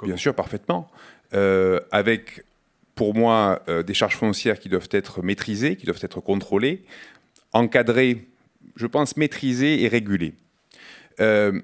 [0.00, 0.88] Bien sûr, parfaitement.
[1.34, 2.44] Euh, avec,
[2.94, 6.84] pour moi, euh, des charges foncières qui doivent être maîtrisées, qui doivent être contrôlées,
[7.52, 8.28] encadrées,
[8.76, 10.34] je pense, maîtrisées et régulées.
[11.18, 11.60] Euh,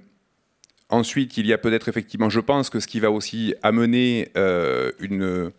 [0.89, 5.53] ensuite, il y a peut-être effectivement, je pense que ce qui va aussi amener une,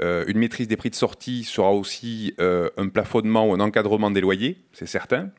[0.00, 4.58] une maîtrise des prix de sortie sera aussi un plafonnement ou un encadrement des loyers,
[4.72, 5.30] c'est certain.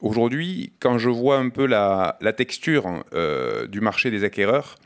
[0.00, 3.04] Aujourd'hui, quand je vois un peu la, texture
[3.68, 4.76] du marché des acquéreurs,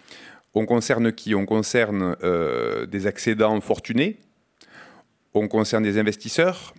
[0.54, 1.34] on concerne qui?
[1.34, 4.18] On concerne euh, des accédants fortunés,
[5.34, 6.74] on concerne des investisseurs.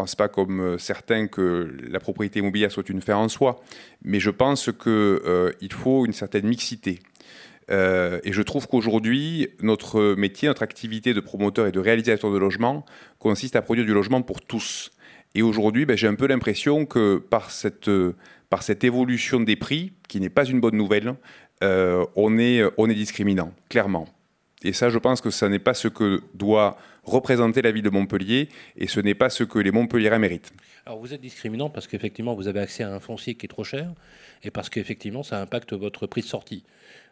[0.00, 3.60] Pense pas comme euh, certains que la propriété immobilière soit une fin en soi,
[4.02, 7.00] mais je pense qu'il euh, faut une certaine mixité.
[7.70, 12.86] et je trouve qu'aujourd'hui, notre métier, notre activité de promoteur et de réalisateur de logement
[13.18, 14.90] consiste à produire du logement pour tous.
[15.34, 17.90] Et aujourd'hui, ben, j'ai un peu l'impression que par cette,
[18.48, 21.14] par cette évolution des prix, qui n'est pas une bonne nouvelle,
[21.62, 24.06] euh, on, est, on est discriminant, clairement.
[24.62, 26.78] Et ça, je pense que ce n'est pas ce que doit
[27.10, 30.52] représenter la ville de Montpellier et ce n'est pas ce que les Montpelliérains méritent.
[30.86, 33.64] Alors vous êtes discriminant parce qu'effectivement vous avez accès à un foncier qui est trop
[33.64, 33.92] cher
[34.42, 36.64] et parce qu'effectivement ça impacte votre prix de sortie.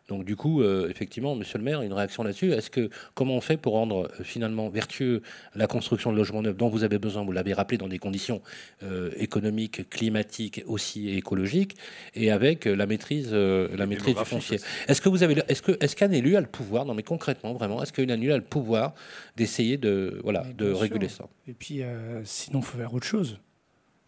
[0.08, 2.52] Donc du coup, euh, effectivement, Monsieur le Maire, une réaction là-dessus.
[2.52, 5.22] Est-ce que comment on fait pour rendre euh, finalement vertueux
[5.54, 8.40] la construction de logements neufs dont vous avez besoin Vous l'avez rappelé dans des conditions
[8.84, 11.76] euh, économiques, climatiques aussi et écologiques,
[12.14, 14.60] et avec la maîtrise, la maîtrise du foncier?
[14.86, 16.84] Est-ce que vous avez, est-ce que, est-ce qu'un élu a le pouvoir?
[16.84, 18.94] Non, mais concrètement, vraiment, est-ce qu'un élu a le pouvoir
[19.36, 21.28] d'essayer de, voilà, de réguler ça?
[21.48, 21.82] Et puis,
[22.24, 23.38] sinon, il faut faire autre chose.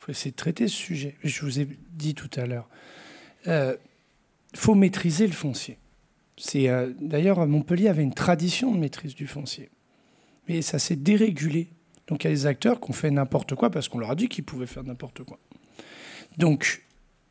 [0.00, 1.16] Il faut essayer de traiter ce sujet.
[1.24, 2.68] Je vous ai dit tout à l'heure.
[3.46, 5.76] Il faut maîtriser le foncier.
[6.38, 9.70] C'est euh, d'ailleurs Montpellier avait une tradition de maîtrise du foncier,
[10.48, 11.68] mais ça s'est dérégulé.
[12.06, 14.14] Donc il y a des acteurs qui ont fait n'importe quoi parce qu'on leur a
[14.14, 15.38] dit qu'ils pouvaient faire n'importe quoi.
[16.38, 16.84] Donc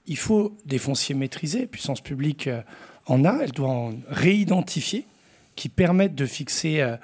[0.05, 1.67] il faut des fonciers maîtrisés.
[1.67, 2.61] Puissance publique euh,
[3.05, 5.05] en a, elle doit en réidentifier,
[5.55, 6.97] qui permettent de fixer euh,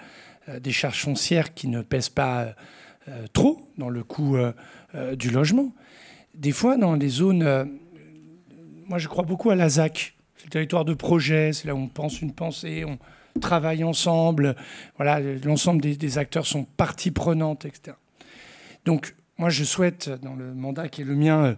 [0.60, 2.54] des charges foncières qui ne pèsent pas
[3.32, 4.36] trop dans le coût
[5.14, 5.74] du logement.
[6.36, 7.70] Des fois, dans les zones,
[8.88, 10.14] moi je crois beaucoup à la ZAC
[10.54, 13.00] territoire de projet, c'est là où on pense une pensée, on
[13.40, 14.56] travaille ensemble.
[14.98, 17.98] Voilà, l'ensemble des, acteurs sont partie prenante, etc.
[18.86, 21.56] Donc, moi, je souhaite, dans le mandat qui est le mien, euh,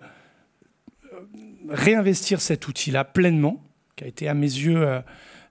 [1.67, 3.61] réinvestir cet outil-là pleinement,
[3.97, 5.01] qui a été à mes yeux euh,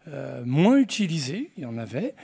[0.08, 2.14] euh, moins utilisé, il y en avait.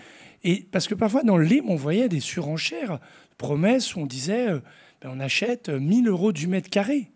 [0.73, 2.99] Parce que parfois, dans le on voyait des surenchères,
[3.37, 4.47] promesses où on disait
[5.03, 7.11] ben, on achète 1000 euros du mètre carré.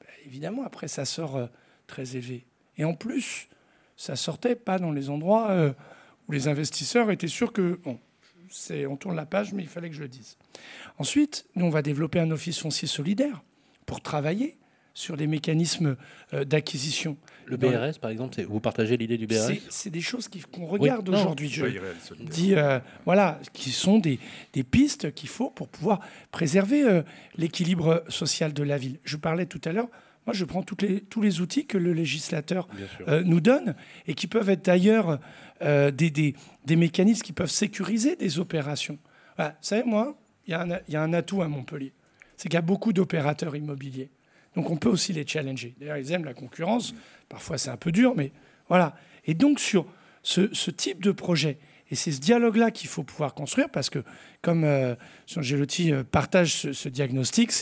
[0.00, 1.48] Ben, évidemment, après, ça sort
[1.86, 2.44] très élevé.
[2.78, 3.48] Et en plus,
[3.96, 5.72] ça sortait pas dans les endroits euh,
[6.28, 7.98] où les investisseurs étaient sûrs que, bon,
[8.88, 10.36] on tourne la page, mais il fallait que je le dise.
[10.98, 13.42] Ensuite, nous, on va développer un office foncier solidaire
[13.86, 14.56] pour travailler
[14.94, 15.96] sur des mécanismes
[16.32, 17.18] euh, d'acquisition.
[17.44, 21.50] Le BRS, par exemple, vous partagez l'idée du BRS C'est des choses qu'on regarde aujourd'hui.
[21.50, 21.66] Je
[22.20, 24.18] dis, euh, voilà, qui sont des,
[24.54, 26.00] des pistes qu'il faut pour pouvoir
[26.30, 27.02] préserver
[27.36, 28.98] l'équilibre social de la ville.
[29.04, 29.88] Je parlais tout à l'heure
[30.26, 32.66] moi, je prends les, tous les outils que le législateur
[33.06, 33.76] euh, nous donne
[34.08, 35.20] et qui peuvent être d'ailleurs
[35.62, 38.98] euh, des, des, mécanismes qui peuvent sécuriser des opérations.
[39.38, 40.16] Vous savez, moi,
[40.46, 41.92] il y, y, a un atout à Montpellier.
[42.36, 44.10] C'est qu'il y a beaucoup d'opérateurs immobiliers.
[44.56, 45.74] Donc, on peut aussi les challenger.
[45.78, 46.94] D'ailleurs, ils aiment la concurrence.
[47.28, 48.32] Parfois, c'est un peu dur, mais
[48.68, 48.96] voilà.
[49.26, 49.86] Et donc, sur
[50.22, 51.58] ce, ce type de projet,
[51.90, 54.02] et c'est ce dialogue-là qu'il faut pouvoir construire parce que,
[54.42, 54.96] comme euh,
[55.26, 57.52] Gelotti euh, partage ce, ce diagnostic,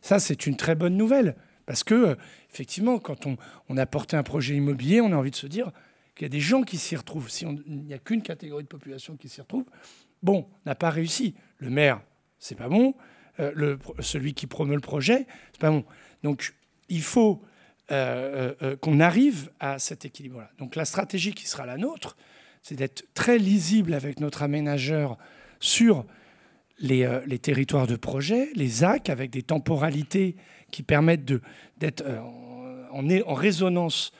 [0.00, 1.36] ça, c'est une très bonne nouvelle.
[1.66, 2.14] Parce que, euh,
[2.52, 5.72] effectivement, quand on, a porté un projet immobilier, on a envie de se dire
[6.14, 7.28] qu'il y a des gens qui s'y retrouvent.
[7.28, 9.64] Si il n'y a qu'une catégorie de population qui s'y retrouve,
[10.22, 11.34] bon, on n'a pas réussi.
[11.58, 12.00] Le maire,
[12.38, 12.94] c'est pas bon.
[13.38, 15.84] le, celui qui promeut le projet, c'est pas bon.
[16.22, 16.54] Donc
[16.88, 17.42] il faut
[17.88, 20.50] qu'on arrive à cet équilibre-là.
[20.58, 22.16] Donc la stratégie qui sera la nôtre,
[22.62, 25.18] c'est d'être très lisible avec notre aménageur
[25.60, 26.06] sur
[26.78, 30.36] les, les, territoires de projet, les ZAC, avec des temporalités
[30.70, 31.24] qui permettent
[31.78, 32.04] d'être
[32.92, 34.12] en, en, résonance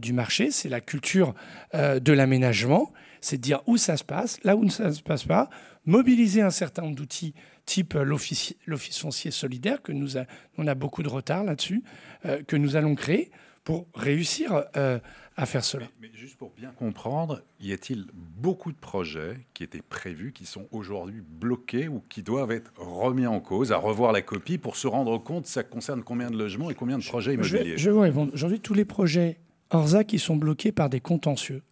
[0.00, 0.50] du marché.
[0.50, 1.34] C'est la culture
[1.74, 5.24] de l'aménagement c'est de dire où ça se passe, là où ça ne se passe
[5.24, 5.48] pas,
[5.86, 7.34] mobiliser un certain nombre d'outils
[7.64, 8.54] type euh, l'office
[8.98, 10.16] foncier solidaire, que nous
[10.56, 11.82] on a beaucoup de retard là-dessus,
[12.26, 13.30] euh, que nous allons créer
[13.64, 14.98] pour réussir euh,
[15.38, 15.86] à faire cela.
[16.02, 20.66] Mais, juste pour bien comprendre, y a-t-il beaucoup de projets qui étaient prévus, qui sont
[20.72, 24.86] aujourd'hui bloqués ou qui doivent être remis en cause, à revoir la copie pour se
[24.86, 27.78] rendre compte ça concerne combien de logements et combien de projets immobiliers?
[27.78, 29.38] Je, vais, Aujourd'hui, tous les projets
[29.70, 31.62] ORSA qui sont bloqués par des contentieux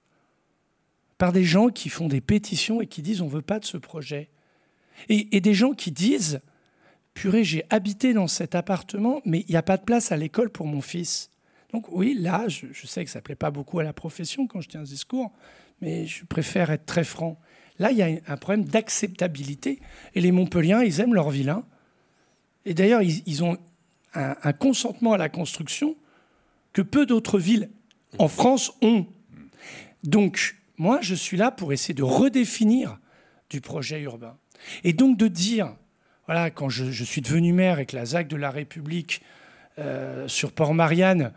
[1.18, 3.64] par des gens qui font des pétitions et qui disent on ne veut pas de
[3.64, 4.28] ce projet.
[5.08, 6.40] Et, des gens qui disent
[7.12, 10.50] purée, j'ai habité dans cet appartement, mais il n'y a pas de place à l'école
[10.50, 11.30] pour mon fils.
[11.72, 14.60] Donc oui, là, je, sais que ça ne plaît pas beaucoup à la profession quand
[14.60, 15.32] je tiens ce discours,
[15.80, 17.38] mais je préfère être très franc.
[17.78, 19.80] Là, il y a un problème d'acceptabilité.
[20.14, 21.64] Et les Montpelliens, ils aiment leur vilain.
[22.64, 23.58] Et d'ailleurs, ils, ont
[24.14, 25.96] un, consentement à la construction
[26.72, 27.70] que peu d'autres villes
[28.18, 29.06] en France ont.
[30.04, 32.98] Donc, moi, je suis là pour essayer de redéfinir
[33.50, 34.36] du projet urbain.
[34.84, 35.74] Et donc de dire,
[36.26, 39.22] voilà, quand je, suis devenu maire avec la ZAC de la République
[39.78, 41.32] euh, sur Port-Marianne,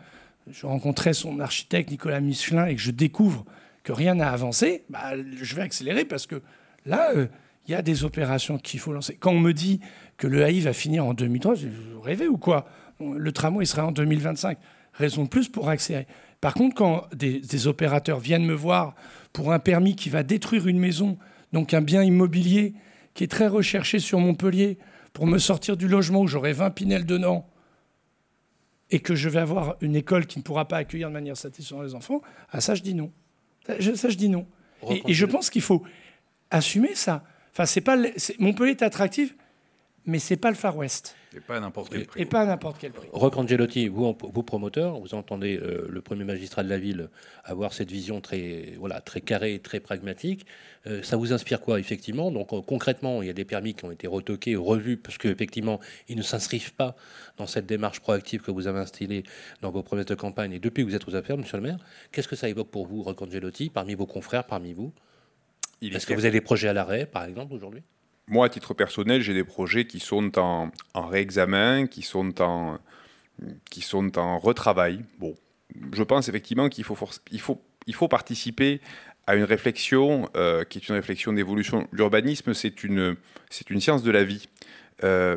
[0.48, 3.44] je rencontrais son architecte Nicolas Michelin et que je découvre
[3.82, 6.42] que rien n'a avancé, bah, je vais accélérer parce que
[6.86, 7.26] là, euh,
[7.66, 9.16] il y a des opérations qu'il faut lancer.
[9.18, 9.80] Quand on me dit
[10.16, 11.68] que le AI va finir en 2003, je
[12.02, 12.66] rêvez ou quoi?
[13.00, 14.58] Le tramway sera en 2025.
[14.94, 16.06] Raison de plus pour accélérer.
[16.40, 18.94] Par contre, quand des opérateurs viennent me voir
[19.32, 21.16] pour un permis qui va détruire une maison,
[21.52, 22.74] donc un bien immobilier
[23.14, 24.78] qui est très recherché sur Montpellier,
[25.12, 27.46] pour me sortir du logement où j'aurai 20 pinelles dedans,
[28.90, 31.84] et que je vais avoir une école qui ne pourra pas accueillir de manière satisfaisante
[31.84, 33.12] les enfants, à ça je dis non.
[33.66, 34.46] Ça je dis non.
[34.88, 35.82] Et, je pense qu'il faut
[36.50, 37.24] assumer ça.
[37.52, 37.96] Enfin, c'est pas
[38.38, 39.34] Montpellier est attractif,
[40.06, 41.14] mais c'est pas le Far West.
[41.36, 42.20] Et pas à n'importe quel prix.
[42.20, 43.08] Et pas à n'importe quel prix.
[43.12, 47.08] Roc Angelotti, vous, vous promoteur, vous entendez euh, le premier magistrat de la ville
[47.44, 50.44] avoir cette vision très, voilà, très carrée, très pragmatique.
[50.86, 52.30] Euh, ça vous inspire quoi, effectivement?
[52.32, 55.78] Donc euh, concrètement, il y a des permis qui ont été retoqués, revus, parce qu'effectivement,
[56.08, 56.96] ils ne s'inscrivent pas
[57.36, 59.22] dans cette démarche proactive que vous avez instillée
[59.60, 61.78] dans vos promesses de campagne et depuis que vous êtes aux affaires, monsieur le maire.
[62.10, 64.92] Qu'est-ce que ça évoque pour vous, Roc Angelotti, parmi vos confrères, parmi vous?
[65.82, 67.82] Est-ce que vous avez des projets à l'arrêt, par exemple, aujourd'hui?
[68.30, 72.78] Moi, à titre personnel, j'ai des projets qui sont en, réexamen, qui sont en,
[73.70, 75.04] qui sont en retravail.
[75.18, 75.34] Bon,
[75.92, 76.96] je pense effectivement qu'il faut,
[77.32, 78.80] il faut, il faut participer
[79.26, 81.86] à une réflexion euh, qui est une réflexion d'évolution.
[81.92, 83.16] L'urbanisme, c'est une,
[83.50, 84.48] c'est une science de la vie.
[85.04, 85.36] Euh,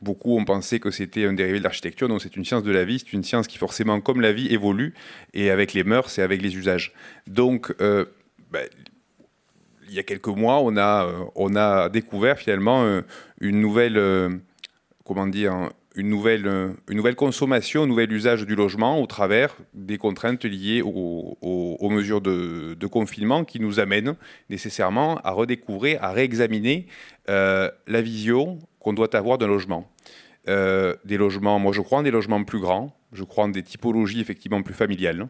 [0.00, 2.08] beaucoup ont pensé que c'était un dérivé de l'architecture.
[2.08, 2.98] Non, c'est une science de la vie.
[2.98, 4.94] C'est une science qui, forcément, comme la vie, évolue
[5.34, 6.92] et avec les mœurs et avec les usages.
[7.26, 8.06] Donc, euh,
[8.50, 8.68] ben,
[9.88, 13.02] il y a quelques mois, on a, euh, on a découvert finalement euh,
[13.40, 14.30] une nouvelle, euh,
[15.04, 16.46] comment dire, une nouvelle,
[16.88, 22.20] une nouvelle consommation, un nouvel usage du logement au travers des contraintes liées aux, mesures
[22.20, 24.14] de, confinement qui nous amènent
[24.48, 26.86] nécessairement à redécouvrir, à réexaminer
[27.26, 29.90] la vision qu'on doit avoir d'un logement.
[30.46, 34.20] des logements, moi je crois en des logements plus grands, je crois en des typologies
[34.20, 35.26] effectivement plus familiales.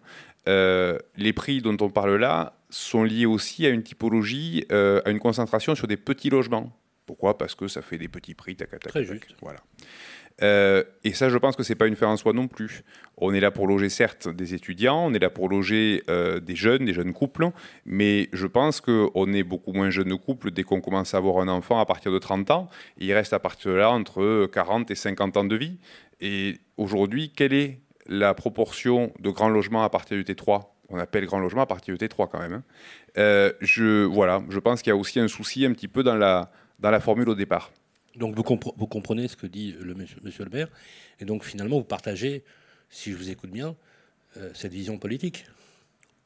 [0.46, 5.20] les prix dont on parle là, sont liés aussi à une typologie, euh, à une
[5.20, 6.72] concentration sur des petits logements.
[7.06, 7.38] Pourquoi?
[7.38, 9.34] Parce que ça fait des petits prix, tac, tac, Très juste.
[9.40, 9.60] Voilà.
[10.42, 12.84] Euh, et ça, je pense que c'est pas une fin en soi non plus.
[13.16, 16.54] On est là pour loger certes des étudiants, on est là pour loger euh, des
[16.54, 17.50] jeunes, des jeunes couples,
[17.84, 21.48] mais je pense qu'on est beaucoup moins jeunes couples dès qu'on commence à avoir un
[21.48, 22.68] enfant à partir de 30 ans.
[22.98, 25.78] Et il reste à partir de là entre 40 et 50 ans de vie.
[26.20, 31.26] Et aujourd'hui, quelle est la proportion de grands logements à partir du T3 on appelle
[31.26, 32.52] grand logement à partir de T3 quand même.
[32.52, 32.62] Hein.
[33.18, 36.16] Euh, je, voilà, je pense qu'il y a aussi un souci un petit peu dans
[36.16, 37.72] la, dans la formule au départ.
[38.16, 38.44] Donc vous,
[38.76, 40.68] vous comprenez ce que dit le monsieur, monsieur, le maire,
[41.20, 42.42] et donc finalement vous partagez,
[42.90, 43.76] si je vous écoute bien,
[44.36, 45.46] euh, cette vision politique?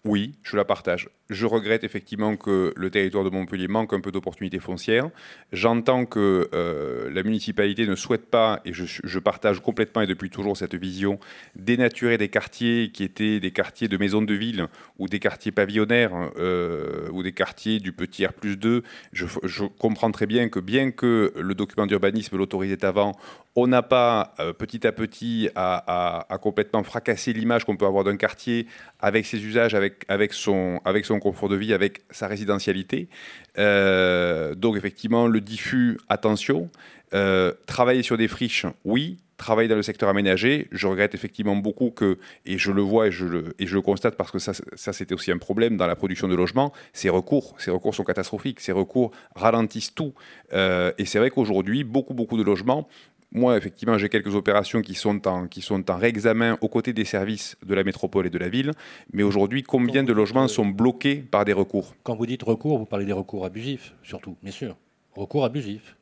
[0.05, 1.09] Oui, je la partage.
[1.33, 5.09] Je regrette effectivement que le territoire de Montpellier manque un peu d'opportunités foncières.
[5.53, 10.57] J'entends que euh, la municipalité ne souhaite pas, et je, partage complètement et depuis toujours
[10.57, 11.18] cette vision,
[11.55, 14.66] dénaturer des quartiers qui étaient des quartiers de maisons de ville
[14.99, 18.83] ou des quartiers pavillonnaires euh, ou des quartiers du petit R plus 2.
[19.12, 23.16] Je, je, comprends très bien que bien que le document d'urbanisme l'autorisait avant,
[23.55, 28.16] on n'a pas euh, petit à petit à, complètement fracasser l'image qu'on peut avoir d'un
[28.16, 28.66] quartier
[28.99, 33.09] avec ses usages, avec, avec, son, avec son confort de vie avec sa résidentialité.
[33.59, 36.68] Euh, donc effectivement, le diffus, attention.
[37.14, 39.18] Euh, travailler sur des friches, oui.
[39.37, 43.11] Travailler dans le secteur aménagé, je regrette effectivement beaucoup que, et je le vois et
[43.11, 45.89] je le, et je le constate parce que ça, ça c'était aussi un problème dans
[45.89, 50.14] la production de logements, ces recours, ces recours sont catastrophiques, ces recours ralentissent tout.
[50.53, 52.89] Euh, et c'est vrai qu'aujourd'hui, beaucoup, beaucoup de logements
[53.33, 57.05] moi, effectivement, j'ai quelques opérations qui sont en, qui sont en réexamen aux côtés des
[57.05, 58.72] services de la métropole et de la ville.
[59.12, 61.95] Mais aujourd'hui, combien de logements sont bloqués par des recours?
[62.03, 64.76] Quand vous dites recours, vous parlez des recours abusifs, surtout, bien sûr.
[65.14, 65.97] Recours abusifs.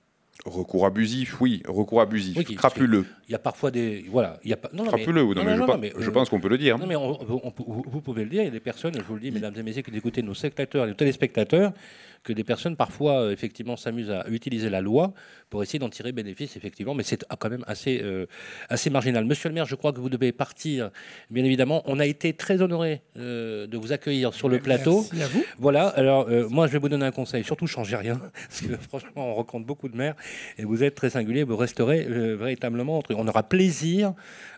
[0.47, 3.05] Recours abusif, oui, recours abusif, crapuleux.
[3.29, 4.07] Il y a parfois des.
[4.09, 5.67] Voilà, il y a pas, non, crapuleux, non, mais, non,
[5.99, 6.79] je, je, pense qu'on peut le dire.
[6.79, 9.31] Non, mais vous pouvez le dire, il y a des personnes, je vous le dis,
[9.31, 11.75] mesdames et messieurs, qui écoutent nos spectateurs et nos téléspectateurs,
[12.23, 15.15] que des personnes parfois euh, effectivement s'amusent à utiliser la loi
[15.49, 18.27] pour essayer d'en tirer bénéfice effectivement, mais c'est quand même assez euh,
[18.69, 19.25] assez marginal.
[19.25, 20.91] Monsieur le maire, je crois que vous devez partir.
[21.31, 25.07] Bien évidemment, on a été très honoré euh, de vous accueillir sur le plateau.
[25.13, 25.45] Merci à vous.
[25.59, 25.89] Voilà.
[25.89, 27.43] Alors moi, je vais vous donner un conseil.
[27.43, 30.15] Surtout, changez rien, parce que franchement, on rencontre beaucoup de maires
[30.59, 31.43] et vous êtes très singulier.
[31.43, 32.05] Vous resterez
[32.37, 33.03] véritablement.
[33.11, 34.13] On aura plaisir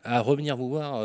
[0.04, 1.00] à revenir vous voir,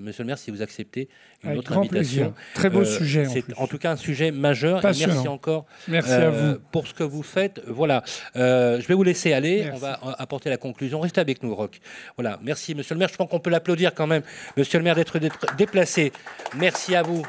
[0.00, 1.08] Monsieur le maire, si vous acceptez
[1.42, 2.34] une autre invitation.
[2.54, 3.24] Très beau sujet.
[3.26, 4.80] C'est en, tout cas un sujet majeur.
[4.82, 5.66] merci encore.
[5.88, 6.58] Merci à vous.
[6.70, 7.60] Pour ce que vous faites.
[7.66, 8.02] Voilà.
[8.36, 9.70] Euh, je vais vous laisser aller.
[9.72, 11.00] On va apporter la conclusion.
[11.00, 11.80] Restez avec nous, Rock.
[12.16, 12.38] Voilà.
[12.42, 13.08] Merci, monsieur le maire.
[13.10, 14.22] Je pense qu'on peut l'applaudir quand même,
[14.56, 15.18] monsieur le maire, d'être
[15.56, 16.12] déplacé.
[16.56, 17.22] Merci à vous.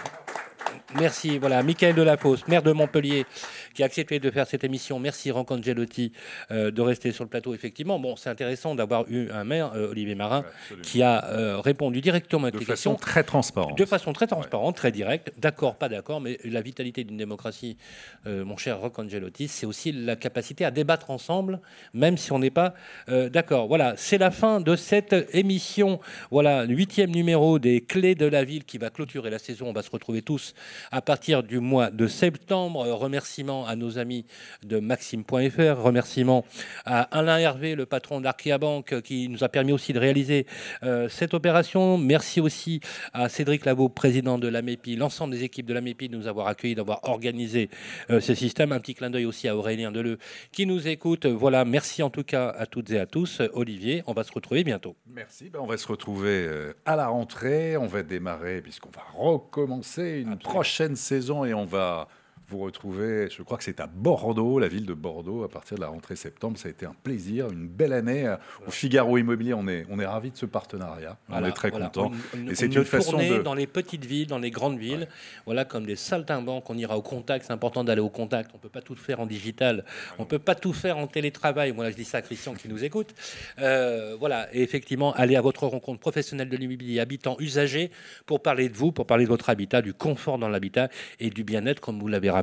[0.99, 1.37] Merci.
[1.39, 3.25] Voilà, Michael Delafosse, maire de Montpellier,
[3.73, 4.99] qui a accepté de faire cette émission.
[4.99, 6.11] Merci, Rancangelotti,
[6.51, 7.53] euh, de rester sur le plateau.
[7.53, 10.45] Effectivement, bon, c'est intéressant d'avoir eu un maire, euh, Olivier Marin,
[10.81, 12.73] qui a euh, répondu directement à de questions.
[12.73, 13.77] De façon très transparente.
[13.77, 15.31] De façon très transparente, très directe.
[15.37, 17.77] D'accord, pas d'accord, mais la vitalité d'une démocratie,
[18.25, 21.59] mon cher Rancangelotti, c'est aussi la capacité à débattre ensemble,
[21.93, 22.73] même si on n'est pas
[23.07, 23.67] d'accord.
[23.67, 25.99] Voilà, c'est la fin de cette émission.
[26.31, 29.67] Voilà, huitième numéro des Clés de la ville qui va clôturer la saison.
[29.67, 30.53] On va se retrouver tous
[30.91, 32.87] à partir du mois de septembre.
[32.87, 34.25] Remerciements à nos amis
[34.63, 36.45] de Maxime.fr, remerciements
[36.85, 40.45] à Alain Hervé, le patron d'Arkea Bank, qui nous a permis aussi de réaliser
[40.83, 41.97] euh, cette opération.
[41.97, 42.81] Merci aussi
[43.13, 46.75] à Cédric Lavaux, président de l'AMEPI, l'ensemble des équipes de l'AMEPI de nous avoir accueillis,
[46.75, 47.69] d'avoir organisé
[48.09, 48.71] euh, ce système.
[48.71, 50.17] Un petit clin d'œil aussi à Aurélien Deleu
[50.51, 51.25] qui nous écoute.
[51.25, 53.41] Voilà, merci en tout cas à toutes et à tous.
[53.53, 54.95] Olivier, on va se retrouver bientôt.
[55.07, 57.77] Merci, ben, on va se retrouver euh, à la rentrée.
[57.77, 62.07] On va démarrer, puisqu'on va recommencer une prochaine prochaine saison et on va
[62.53, 65.81] vous retrouver, je crois que c'est à Bordeaux, la ville de Bordeaux, à partir de
[65.81, 66.57] la rentrée septembre.
[66.57, 68.33] Ça a été un plaisir, une belle année.
[68.67, 71.17] Au Figaro Immobilier, on est, on est ravis de ce partenariat.
[71.29, 72.11] on est très content.
[72.49, 73.41] Et c'est une façon de...
[73.41, 75.07] dans les petites villes, dans les grandes villes,
[75.45, 77.45] voilà, comme des saltimbanques, on ira au contact.
[77.47, 78.51] C'est important d'aller au contact.
[78.53, 79.83] On peut pas tout faire en digital.
[80.19, 81.71] On peut pas tout faire en télétravail.
[81.71, 83.15] Voilà, je dis ça à Christian qui nous écoute.
[83.59, 87.89] Euh, voilà, et effectivement, aller à votre rencontre professionnelle de l'immobilier, habitant, usager,
[88.27, 90.89] pour parler de vous, pour parler de votre habitat, du confort dans l'habitat
[91.19, 92.42] et du bien-être, comme vous l'avez rappelé,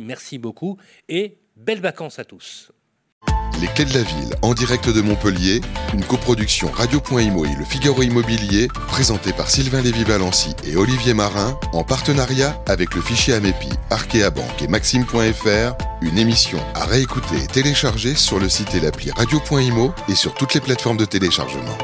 [0.00, 0.78] Merci beaucoup
[1.08, 2.72] et belles vacances à tous.
[3.60, 5.60] Les Clés de la Ville, en direct de Montpellier,
[5.94, 11.84] une coproduction Radio.imo et le Figaro Immobilier, présentée par Sylvain Lévy-Valency et Olivier Marin, en
[11.84, 18.16] partenariat avec le fichier Amepi, Arkea Banque et Maxime.fr, une émission à réécouter et télécharger
[18.16, 21.78] sur le site et l'appli Radio.imo et sur toutes les plateformes de téléchargement.